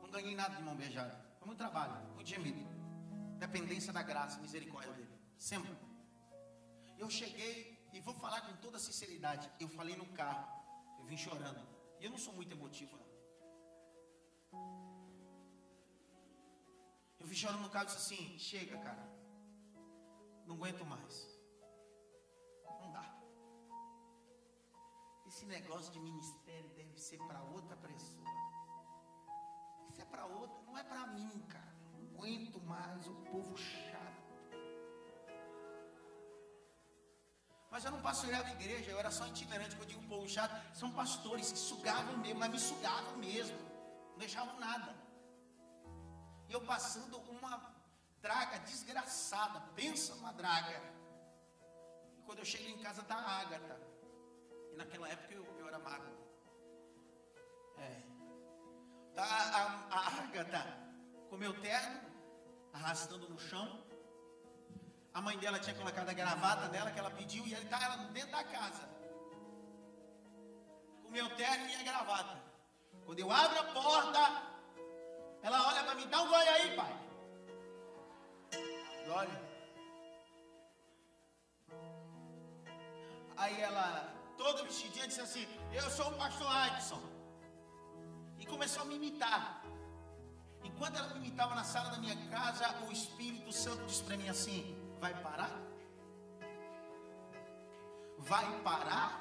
[0.00, 1.14] Não ganhei nada de mão beijada.
[1.38, 2.64] Foi muito trabalho, muito gemido.
[3.38, 5.12] Dependência da graça, misericórdia dele.
[5.36, 5.76] Sempre.
[6.96, 9.50] Eu cheguei e vou falar com toda sinceridade.
[9.60, 10.48] Eu falei no carro.
[10.98, 11.62] Eu vim chorando.
[12.00, 13.04] E eu não sou muito emotivo, não.
[17.24, 19.02] Eu vim chorando no carro e disse assim: Chega, cara.
[20.46, 21.14] Não aguento mais.
[22.80, 23.04] Não dá.
[25.26, 28.26] Esse negócio de ministério deve ser para outra pessoa.
[29.88, 31.74] Isso é para outra, não é para mim, cara.
[31.92, 34.22] Não aguento mais o povo chato.
[37.70, 40.92] Mas eu não pastoreava igreja, eu era só itinerante, quando eu digo povo chato, são
[40.92, 43.56] pastores que sugavam mesmo, mas me sugavam mesmo,
[44.10, 45.03] não deixavam nada.
[46.48, 47.74] E eu passando uma
[48.20, 50.80] draga desgraçada, pensa numa draga.
[52.18, 53.80] E quando eu cheguei em casa da Ágata,
[54.72, 56.14] e naquela época eu, eu era magro.
[57.78, 58.02] É.
[59.14, 60.84] Tá, a, a Ágata
[61.28, 62.00] com meu terno,
[62.72, 63.84] arrastando no chão,
[65.12, 68.44] a mãe dela tinha colocado a gravata nela que ela pediu e ela dentro da
[68.44, 68.88] casa.
[71.02, 72.42] Com meu terno e a gravata.
[73.04, 74.53] Quando eu abro a porta,
[75.46, 76.94] ela olha para mim, dá um gole aí, pai.
[79.06, 79.38] Glória.
[83.36, 83.86] Aí ela,
[84.38, 87.02] toda vestidinha, disse assim: Eu sou o pastor Adson.
[88.38, 89.62] E começou a me imitar.
[90.62, 94.28] Enquanto ela me imitava na sala da minha casa, o Espírito Santo disse para mim
[94.28, 94.58] assim:
[94.98, 95.54] Vai parar?
[98.18, 99.20] Vai parar?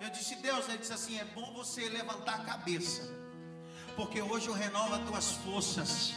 [0.00, 3.02] Eu disse, Deus, ele disse assim: é bom você levantar a cabeça,
[3.96, 6.14] porque hoje eu renovo as tuas forças.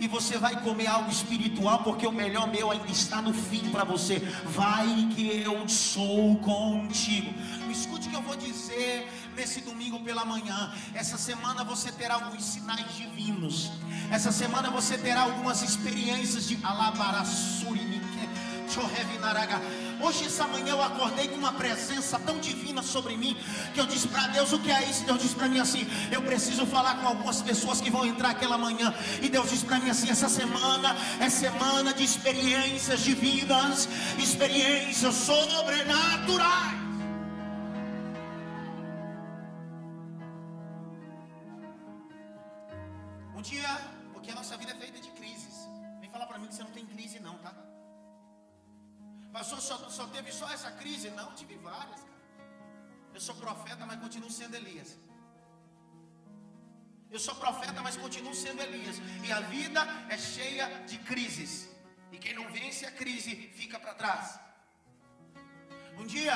[0.00, 3.84] E você vai comer algo espiritual, porque o melhor meu ainda está no fim para
[3.84, 4.18] você.
[4.46, 7.30] Vai que eu sou contigo.
[7.70, 9.06] Escute o que eu vou dizer
[9.36, 10.72] nesse domingo pela manhã.
[10.94, 13.70] Essa semana você terá alguns sinais divinos.
[14.10, 18.28] Essa semana você terá algumas experiências de Alabarassurinike,
[18.70, 19.60] Chorevinaraga.
[20.02, 23.36] Hoje, essa manhã, eu acordei com uma presença tão divina sobre mim
[23.74, 25.04] que eu disse para Deus: O que é isso?
[25.04, 28.56] Deus disse para mim assim: Eu preciso falar com algumas pessoas que vão entrar aquela
[28.56, 28.94] manhã.
[29.20, 33.88] E Deus disse para mim assim: Essa semana é semana de experiências divinas,
[34.18, 36.79] experiências sobrenaturais.
[53.20, 54.90] Eu sou profeta, mas continuo sendo Elias.
[57.14, 58.96] Eu sou profeta, mas continuo sendo Elias.
[59.26, 61.52] E a vida é cheia de crises.
[62.12, 64.40] E quem não vence a crise fica para trás.
[65.98, 66.34] Um dia,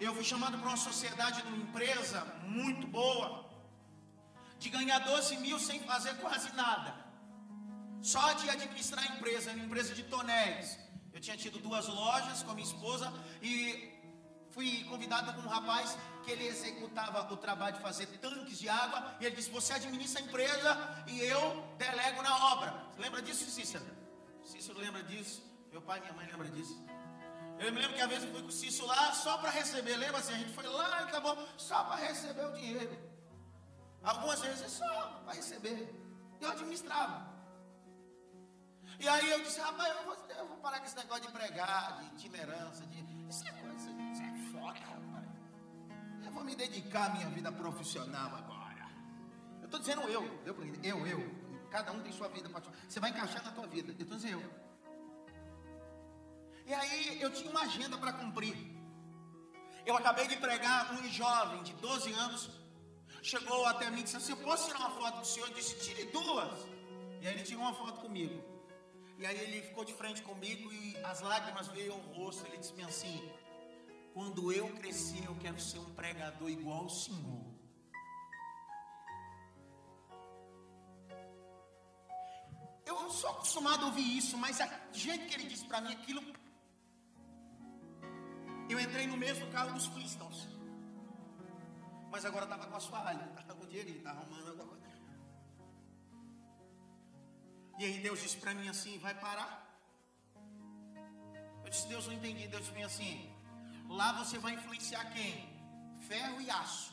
[0.00, 2.24] eu fui chamado para uma sociedade numa empresa
[2.58, 3.24] muito boa,
[4.58, 6.92] de ganhar 12 mil sem fazer quase nada.
[8.14, 10.76] Só de administrar a empresa, uma empresa de tonéis.
[11.14, 13.91] Eu tinha tido duas lojas com a minha esposa e
[14.52, 19.16] fui convidado com um rapaz que ele executava o trabalho de fazer tanques de água.
[19.20, 22.74] E ele disse: Você administra a empresa e eu delego na obra.
[22.98, 23.84] Lembra disso, Cícero?
[24.44, 25.42] Cícero lembra disso.
[25.70, 26.80] Meu pai e minha mãe lembram disso.
[27.58, 29.96] Eu me lembro que a vez eu fui com o Cícero lá só para receber.
[29.96, 30.34] Lembra assim?
[30.34, 33.12] A gente foi lá e acabou só para receber o dinheiro.
[34.02, 35.88] Algumas vezes só para receber.
[36.40, 37.32] Eu administrava.
[38.98, 41.98] E aí eu disse, rapaz, eu vou, eu vou, parar com esse negócio de pregar,
[41.98, 43.28] de itinerância, de.
[43.28, 43.52] Isso é
[46.32, 48.86] Eu vou me dedicar à minha vida profissional agora.
[49.60, 51.20] Eu estou dizendo eu, eu, eu, eu.
[51.70, 52.48] Cada um tem sua vida.
[52.88, 53.92] Você vai encaixar na tua vida.
[53.92, 54.50] Eu estou dizendo eu.
[56.66, 58.56] E aí eu tinha uma agenda para cumprir.
[59.84, 62.48] Eu acabei de pregar um jovem de 12 anos.
[63.22, 65.48] Chegou até mim e disse assim: Eu posso tirar uma foto com o senhor?
[65.50, 66.66] Eu disse: Tire duas.
[67.20, 68.42] E aí ele tirou uma foto comigo.
[69.18, 72.46] E aí ele ficou de frente comigo e as lágrimas veio ao rosto.
[72.46, 73.30] Ele disse assim:
[74.12, 77.44] Quando eu crescer, eu quero ser um pregador igual ao Senhor.
[82.84, 86.22] Eu sou acostumado a ouvir isso, mas a jeito que ele disse para mim aquilo.
[88.68, 90.48] Eu entrei no mesmo carro dos Flintstones.
[92.10, 94.82] Mas agora estava com a sua alha, estava com o dinheirinho, estava arrumando alguma coisa.
[97.78, 99.52] E aí Deus disse para mim assim: vai parar?
[101.64, 102.46] Eu disse: Deus, não entendi.
[102.48, 103.31] Deus disse assim:
[103.88, 105.48] lá você vai influenciar quem?
[106.08, 106.92] Ferro e aço.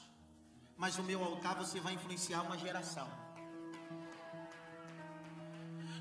[0.78, 3.10] Mas no meu altar você vai influenciar uma geração.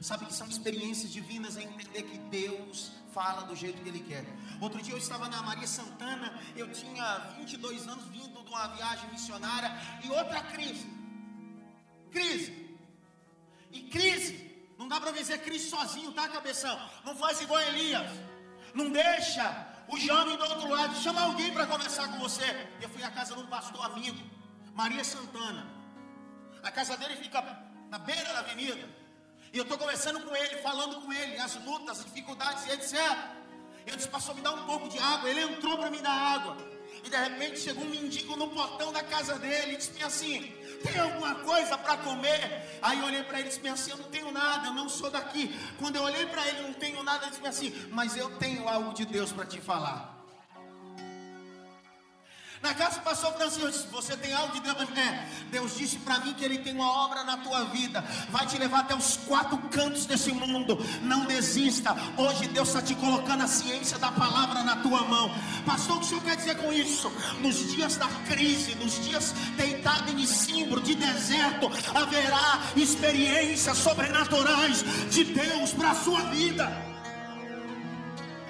[0.00, 4.24] Sabe que são experiências divinas em entender que Deus fala do jeito que Ele quer.
[4.60, 9.10] Outro dia eu estava na Maria Santana, eu tinha 22 anos vindo de uma viagem
[9.10, 9.70] missionária
[10.04, 10.86] e outra crise.
[12.12, 12.68] Crise.
[13.72, 16.78] E crise, não dá para vencer crise sozinho, tá, cabeção?
[17.04, 18.10] Não faz igual Elias.
[18.74, 22.68] Não deixa o jovem do outro lado, chama alguém para conversar com você.
[22.80, 24.18] Eu fui à casa de um pastor amigo,
[24.74, 25.66] Maria Santana.
[26.62, 27.40] A casa dele fica
[27.90, 28.88] na beira da avenida.
[29.52, 32.98] E eu estou conversando com ele, falando com ele, as lutas, as dificuldades e etc.
[33.86, 35.30] Eu disse, pastor, me dá um pouco de água.
[35.30, 36.56] Ele entrou para me dar água.
[37.04, 40.98] E de repente chegou um mendigo no portão da casa dele e disse assim: Tem
[40.98, 42.78] alguma coisa para comer?
[42.82, 45.10] Aí eu olhei para ele e disse assim: Eu não tenho nada, eu não sou
[45.10, 45.54] daqui.
[45.78, 48.92] Quando eu olhei para ele, não tenho nada, ele disse assim: Mas eu tenho algo
[48.92, 50.17] de Deus para te falar.
[52.60, 54.76] Na casa do pastor Francisco, você tem algo de Deus?
[54.96, 58.58] É, Deus disse para mim que Ele tem uma obra na tua vida, vai te
[58.58, 60.76] levar até os quatro cantos desse mundo.
[61.02, 61.96] Não desista.
[62.16, 65.30] Hoje Deus está te colocando a ciência da palavra na tua mão.
[65.64, 67.10] Pastor, o que o senhor quer dizer com isso?
[67.40, 75.24] Nos dias da crise, nos dias deitado em cimbro, de deserto, haverá experiências sobrenaturais de
[75.24, 76.70] Deus para a sua vida.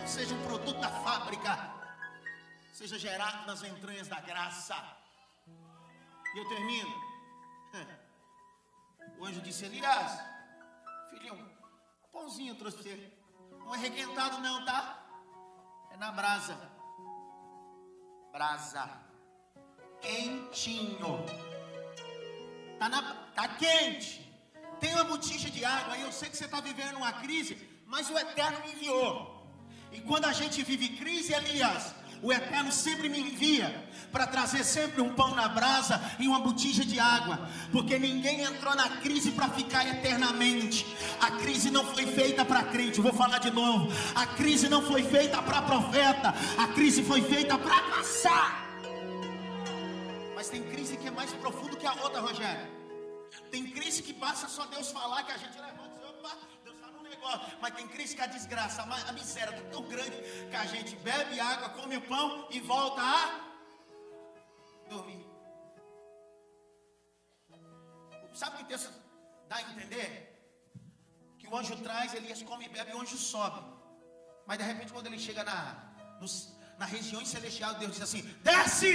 [0.06, 1.77] Seja um produto da fábrica
[2.78, 4.76] seja gerado nas entranhas da graça.
[6.34, 6.94] E eu termino.
[9.18, 10.12] O anjo disse: Elias,
[11.10, 13.12] filhinho, um pãozinho eu trouxe você.
[13.64, 14.80] Não é requentado, não, tá?
[15.92, 16.56] É na brasa.
[18.30, 18.84] Brasa.
[20.00, 21.24] Quentinho.
[22.78, 23.00] Tá, na,
[23.34, 24.10] tá quente.
[24.78, 26.02] Tem uma botija de água aí.
[26.02, 27.56] Eu sei que você está vivendo uma crise,
[27.86, 29.08] mas o Eterno me enviou.
[29.90, 35.00] E quando a gente vive crise, Elias, o Eterno sempre me envia para trazer sempre
[35.00, 39.48] um pão na brasa e uma botija de água, porque ninguém entrou na crise para
[39.50, 40.86] ficar eternamente.
[41.20, 43.92] A crise não foi feita para crente, vou falar de novo.
[44.14, 48.66] A crise não foi feita para profeta, a crise foi feita para passar.
[50.34, 52.78] Mas tem crise que é mais profundo que a outra, Rogério.
[53.50, 55.78] Tem crise que basta só Deus falar que a gente levanta
[57.18, 60.16] negócio, mas tem crise que a desgraça, a miséria está tão grande
[60.50, 63.22] que a gente bebe água, come o pão e volta a
[64.88, 65.26] dormir.
[68.32, 68.88] Sabe o que Deus
[69.48, 70.10] dá a entender?
[71.38, 73.60] Que o anjo traz, Elias come e bebe, e o anjo sobe.
[74.46, 75.58] Mas de repente, quando ele chega na,
[76.20, 78.92] nos, na região celestial, Deus diz assim: desce!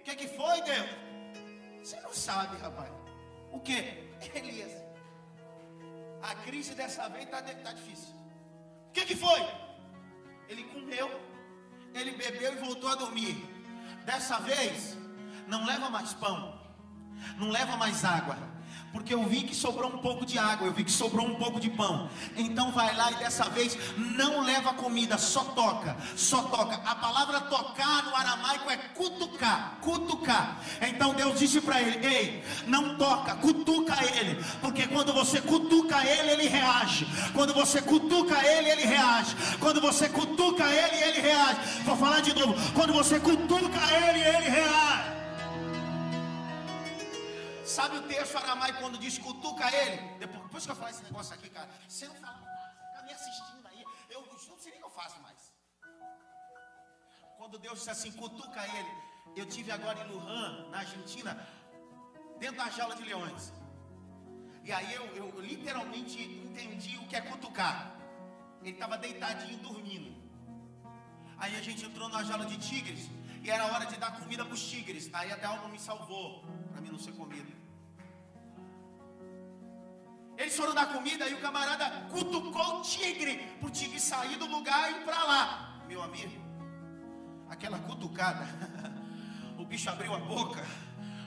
[0.00, 0.90] O que, que foi, Deus?
[1.82, 2.90] Você não sabe, rapaz.
[3.50, 3.78] O que?
[4.34, 4.72] Elias,
[6.30, 8.14] a crise dessa vez está tá difícil.
[8.88, 9.40] O que, que foi?
[10.48, 11.08] Ele comeu,
[11.94, 13.36] ele bebeu e voltou a dormir.
[14.04, 14.96] Dessa vez,
[15.46, 16.60] não leva mais pão,
[17.38, 18.53] não leva mais água
[18.94, 21.58] porque eu vi que sobrou um pouco de água, eu vi que sobrou um pouco
[21.58, 22.08] de pão.
[22.36, 26.76] Então vai lá e dessa vez não leva comida, só toca, só toca.
[26.76, 30.60] A palavra tocar no aramaico é cutucar, cutucar.
[30.80, 36.30] Então Deus disse para ele: Ei, não toca, cutuca ele, porque quando você cutuca ele,
[36.30, 37.04] ele reage.
[37.34, 39.36] Quando você cutuca ele, ele reage.
[39.58, 41.60] Quando você cutuca ele, ele reage.
[41.84, 45.13] Vou falar de novo: quando você cutuca ele, ele reage.
[47.74, 49.96] Sabe o texto aramaico quando diz cutuca ele?
[50.20, 53.12] Depois, depois que eu falar esse negócio aqui, cara, você não fala nada, fica me
[53.12, 53.84] assistindo aí.
[54.08, 55.52] Eu não sei nem o que eu faço mais.
[57.36, 58.92] Quando Deus disse assim, cutuca ele.
[59.34, 61.32] Eu tive agora em Lujan, na Argentina,
[62.38, 63.52] dentro da jaula de leões.
[64.62, 67.96] E aí eu, eu literalmente entendi o que é cutucar.
[68.62, 70.14] Ele estava deitadinho dormindo.
[71.36, 73.10] Aí a gente entrou na jaula de tigres
[73.42, 75.10] e era hora de dar comida para os tigres.
[75.12, 77.63] Aí até algo me salvou para mim não ser comido.
[80.36, 84.46] Eles foram dar comida e o camarada cutucou o tigre, para o tigre sair do
[84.46, 85.80] lugar e ir para lá.
[85.86, 86.40] Meu amigo,
[87.48, 88.46] aquela cutucada,
[89.58, 90.64] o bicho abriu a boca,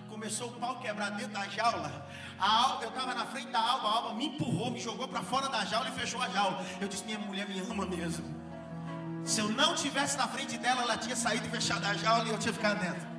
[0.10, 2.08] começou o pau quebrar dentro da jaula.
[2.38, 5.22] A alba, eu estava na frente da alba, a alba me empurrou, me jogou para
[5.22, 6.66] fora da jaula e fechou a jaula.
[6.82, 8.36] Eu disse: Minha mulher me ama mesmo.
[9.24, 12.32] Se eu não tivesse na frente dela, ela tinha saído e fechado a jaula e
[12.32, 13.17] eu tinha ficado dentro.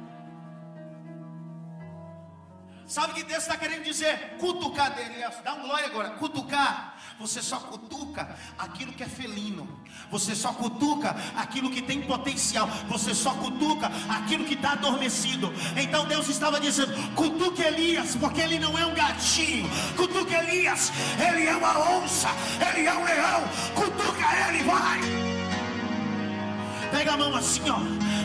[2.89, 4.37] Sabe o que Deus está querendo dizer?
[4.39, 5.23] Cutucar dele.
[5.45, 6.11] Dá um glória agora.
[6.13, 6.97] Cutucar.
[7.21, 9.69] Você só cutuca aquilo que é felino.
[10.11, 12.67] Você só cutuca aquilo que tem potencial.
[12.89, 15.53] Você só cutuca aquilo que está adormecido.
[15.77, 19.69] Então Deus estava dizendo: cutuca Elias, porque ele não é um gatinho.
[19.95, 22.29] Cutuca Elias, ele é uma onça.
[22.75, 23.43] Ele é um leão.
[23.75, 25.38] Cutuca ele, vai.
[26.91, 27.79] Pega a mão assim, ó.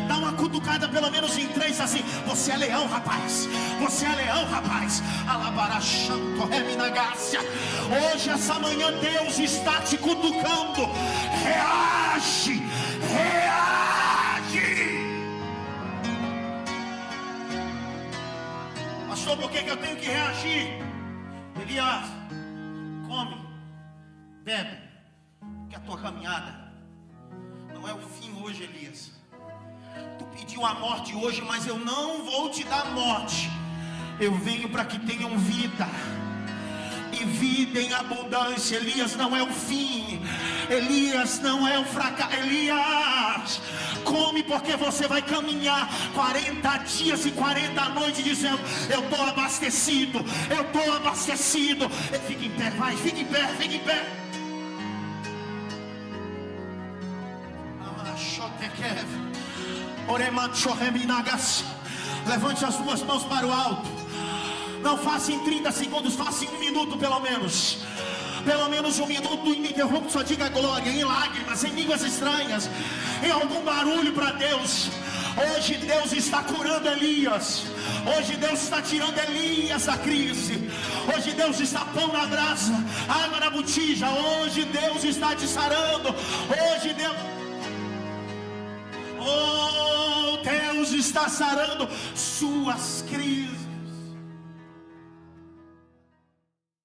[0.07, 2.03] Dá uma cutucada pelo menos em três assim.
[2.25, 3.47] Você é leão, rapaz.
[3.79, 5.01] Você é leão, rapaz.
[5.27, 7.39] Alabarachanto, reminagácia.
[8.13, 10.85] Hoje, essa manhã, Deus está te cutucando.
[11.43, 12.61] Reage,
[13.13, 13.73] reage.
[19.09, 20.83] Pastor, por que, que eu tenho que reagir?
[21.61, 22.05] Elias,
[23.07, 23.37] come,
[24.43, 24.77] bebe,
[25.69, 26.62] que a tua caminhada
[27.83, 29.11] não é o fim hoje, Elias.
[30.17, 33.49] Tu pediu a morte hoje, mas eu não vou te dar morte.
[34.21, 35.89] Eu venho para que tenham vida
[37.11, 38.77] e vida em abundância.
[38.77, 40.21] Elias não é o fim,
[40.69, 42.33] Elias não é o fracasso.
[42.37, 43.61] Elias,
[44.05, 50.19] come porque você vai caminhar 40 dias e 40 noites dizendo: Eu estou abastecido,
[50.49, 51.89] eu estou abastecido.
[52.27, 54.22] Fique em pé, vai, fique em pé, fique em pé.
[62.27, 63.89] Levante as duas mãos para o alto.
[64.81, 67.79] Não faça em 30 segundos, faça em um minuto pelo menos.
[68.45, 72.69] Pelo menos um minuto ininterrupto, só diga glória, em lágrimas, em línguas estranhas,
[73.23, 74.89] em algum barulho para Deus.
[75.35, 77.63] Hoje Deus está curando Elias.
[78.17, 80.69] Hoje Deus está tirando Elias da crise.
[81.15, 82.73] Hoje Deus está pão na brasa,
[83.07, 84.09] água na botija.
[84.09, 86.09] Hoje Deus está te sarando.
[86.49, 87.42] Hoje Deus.
[89.25, 93.62] Oh, Deus está sarando suas crises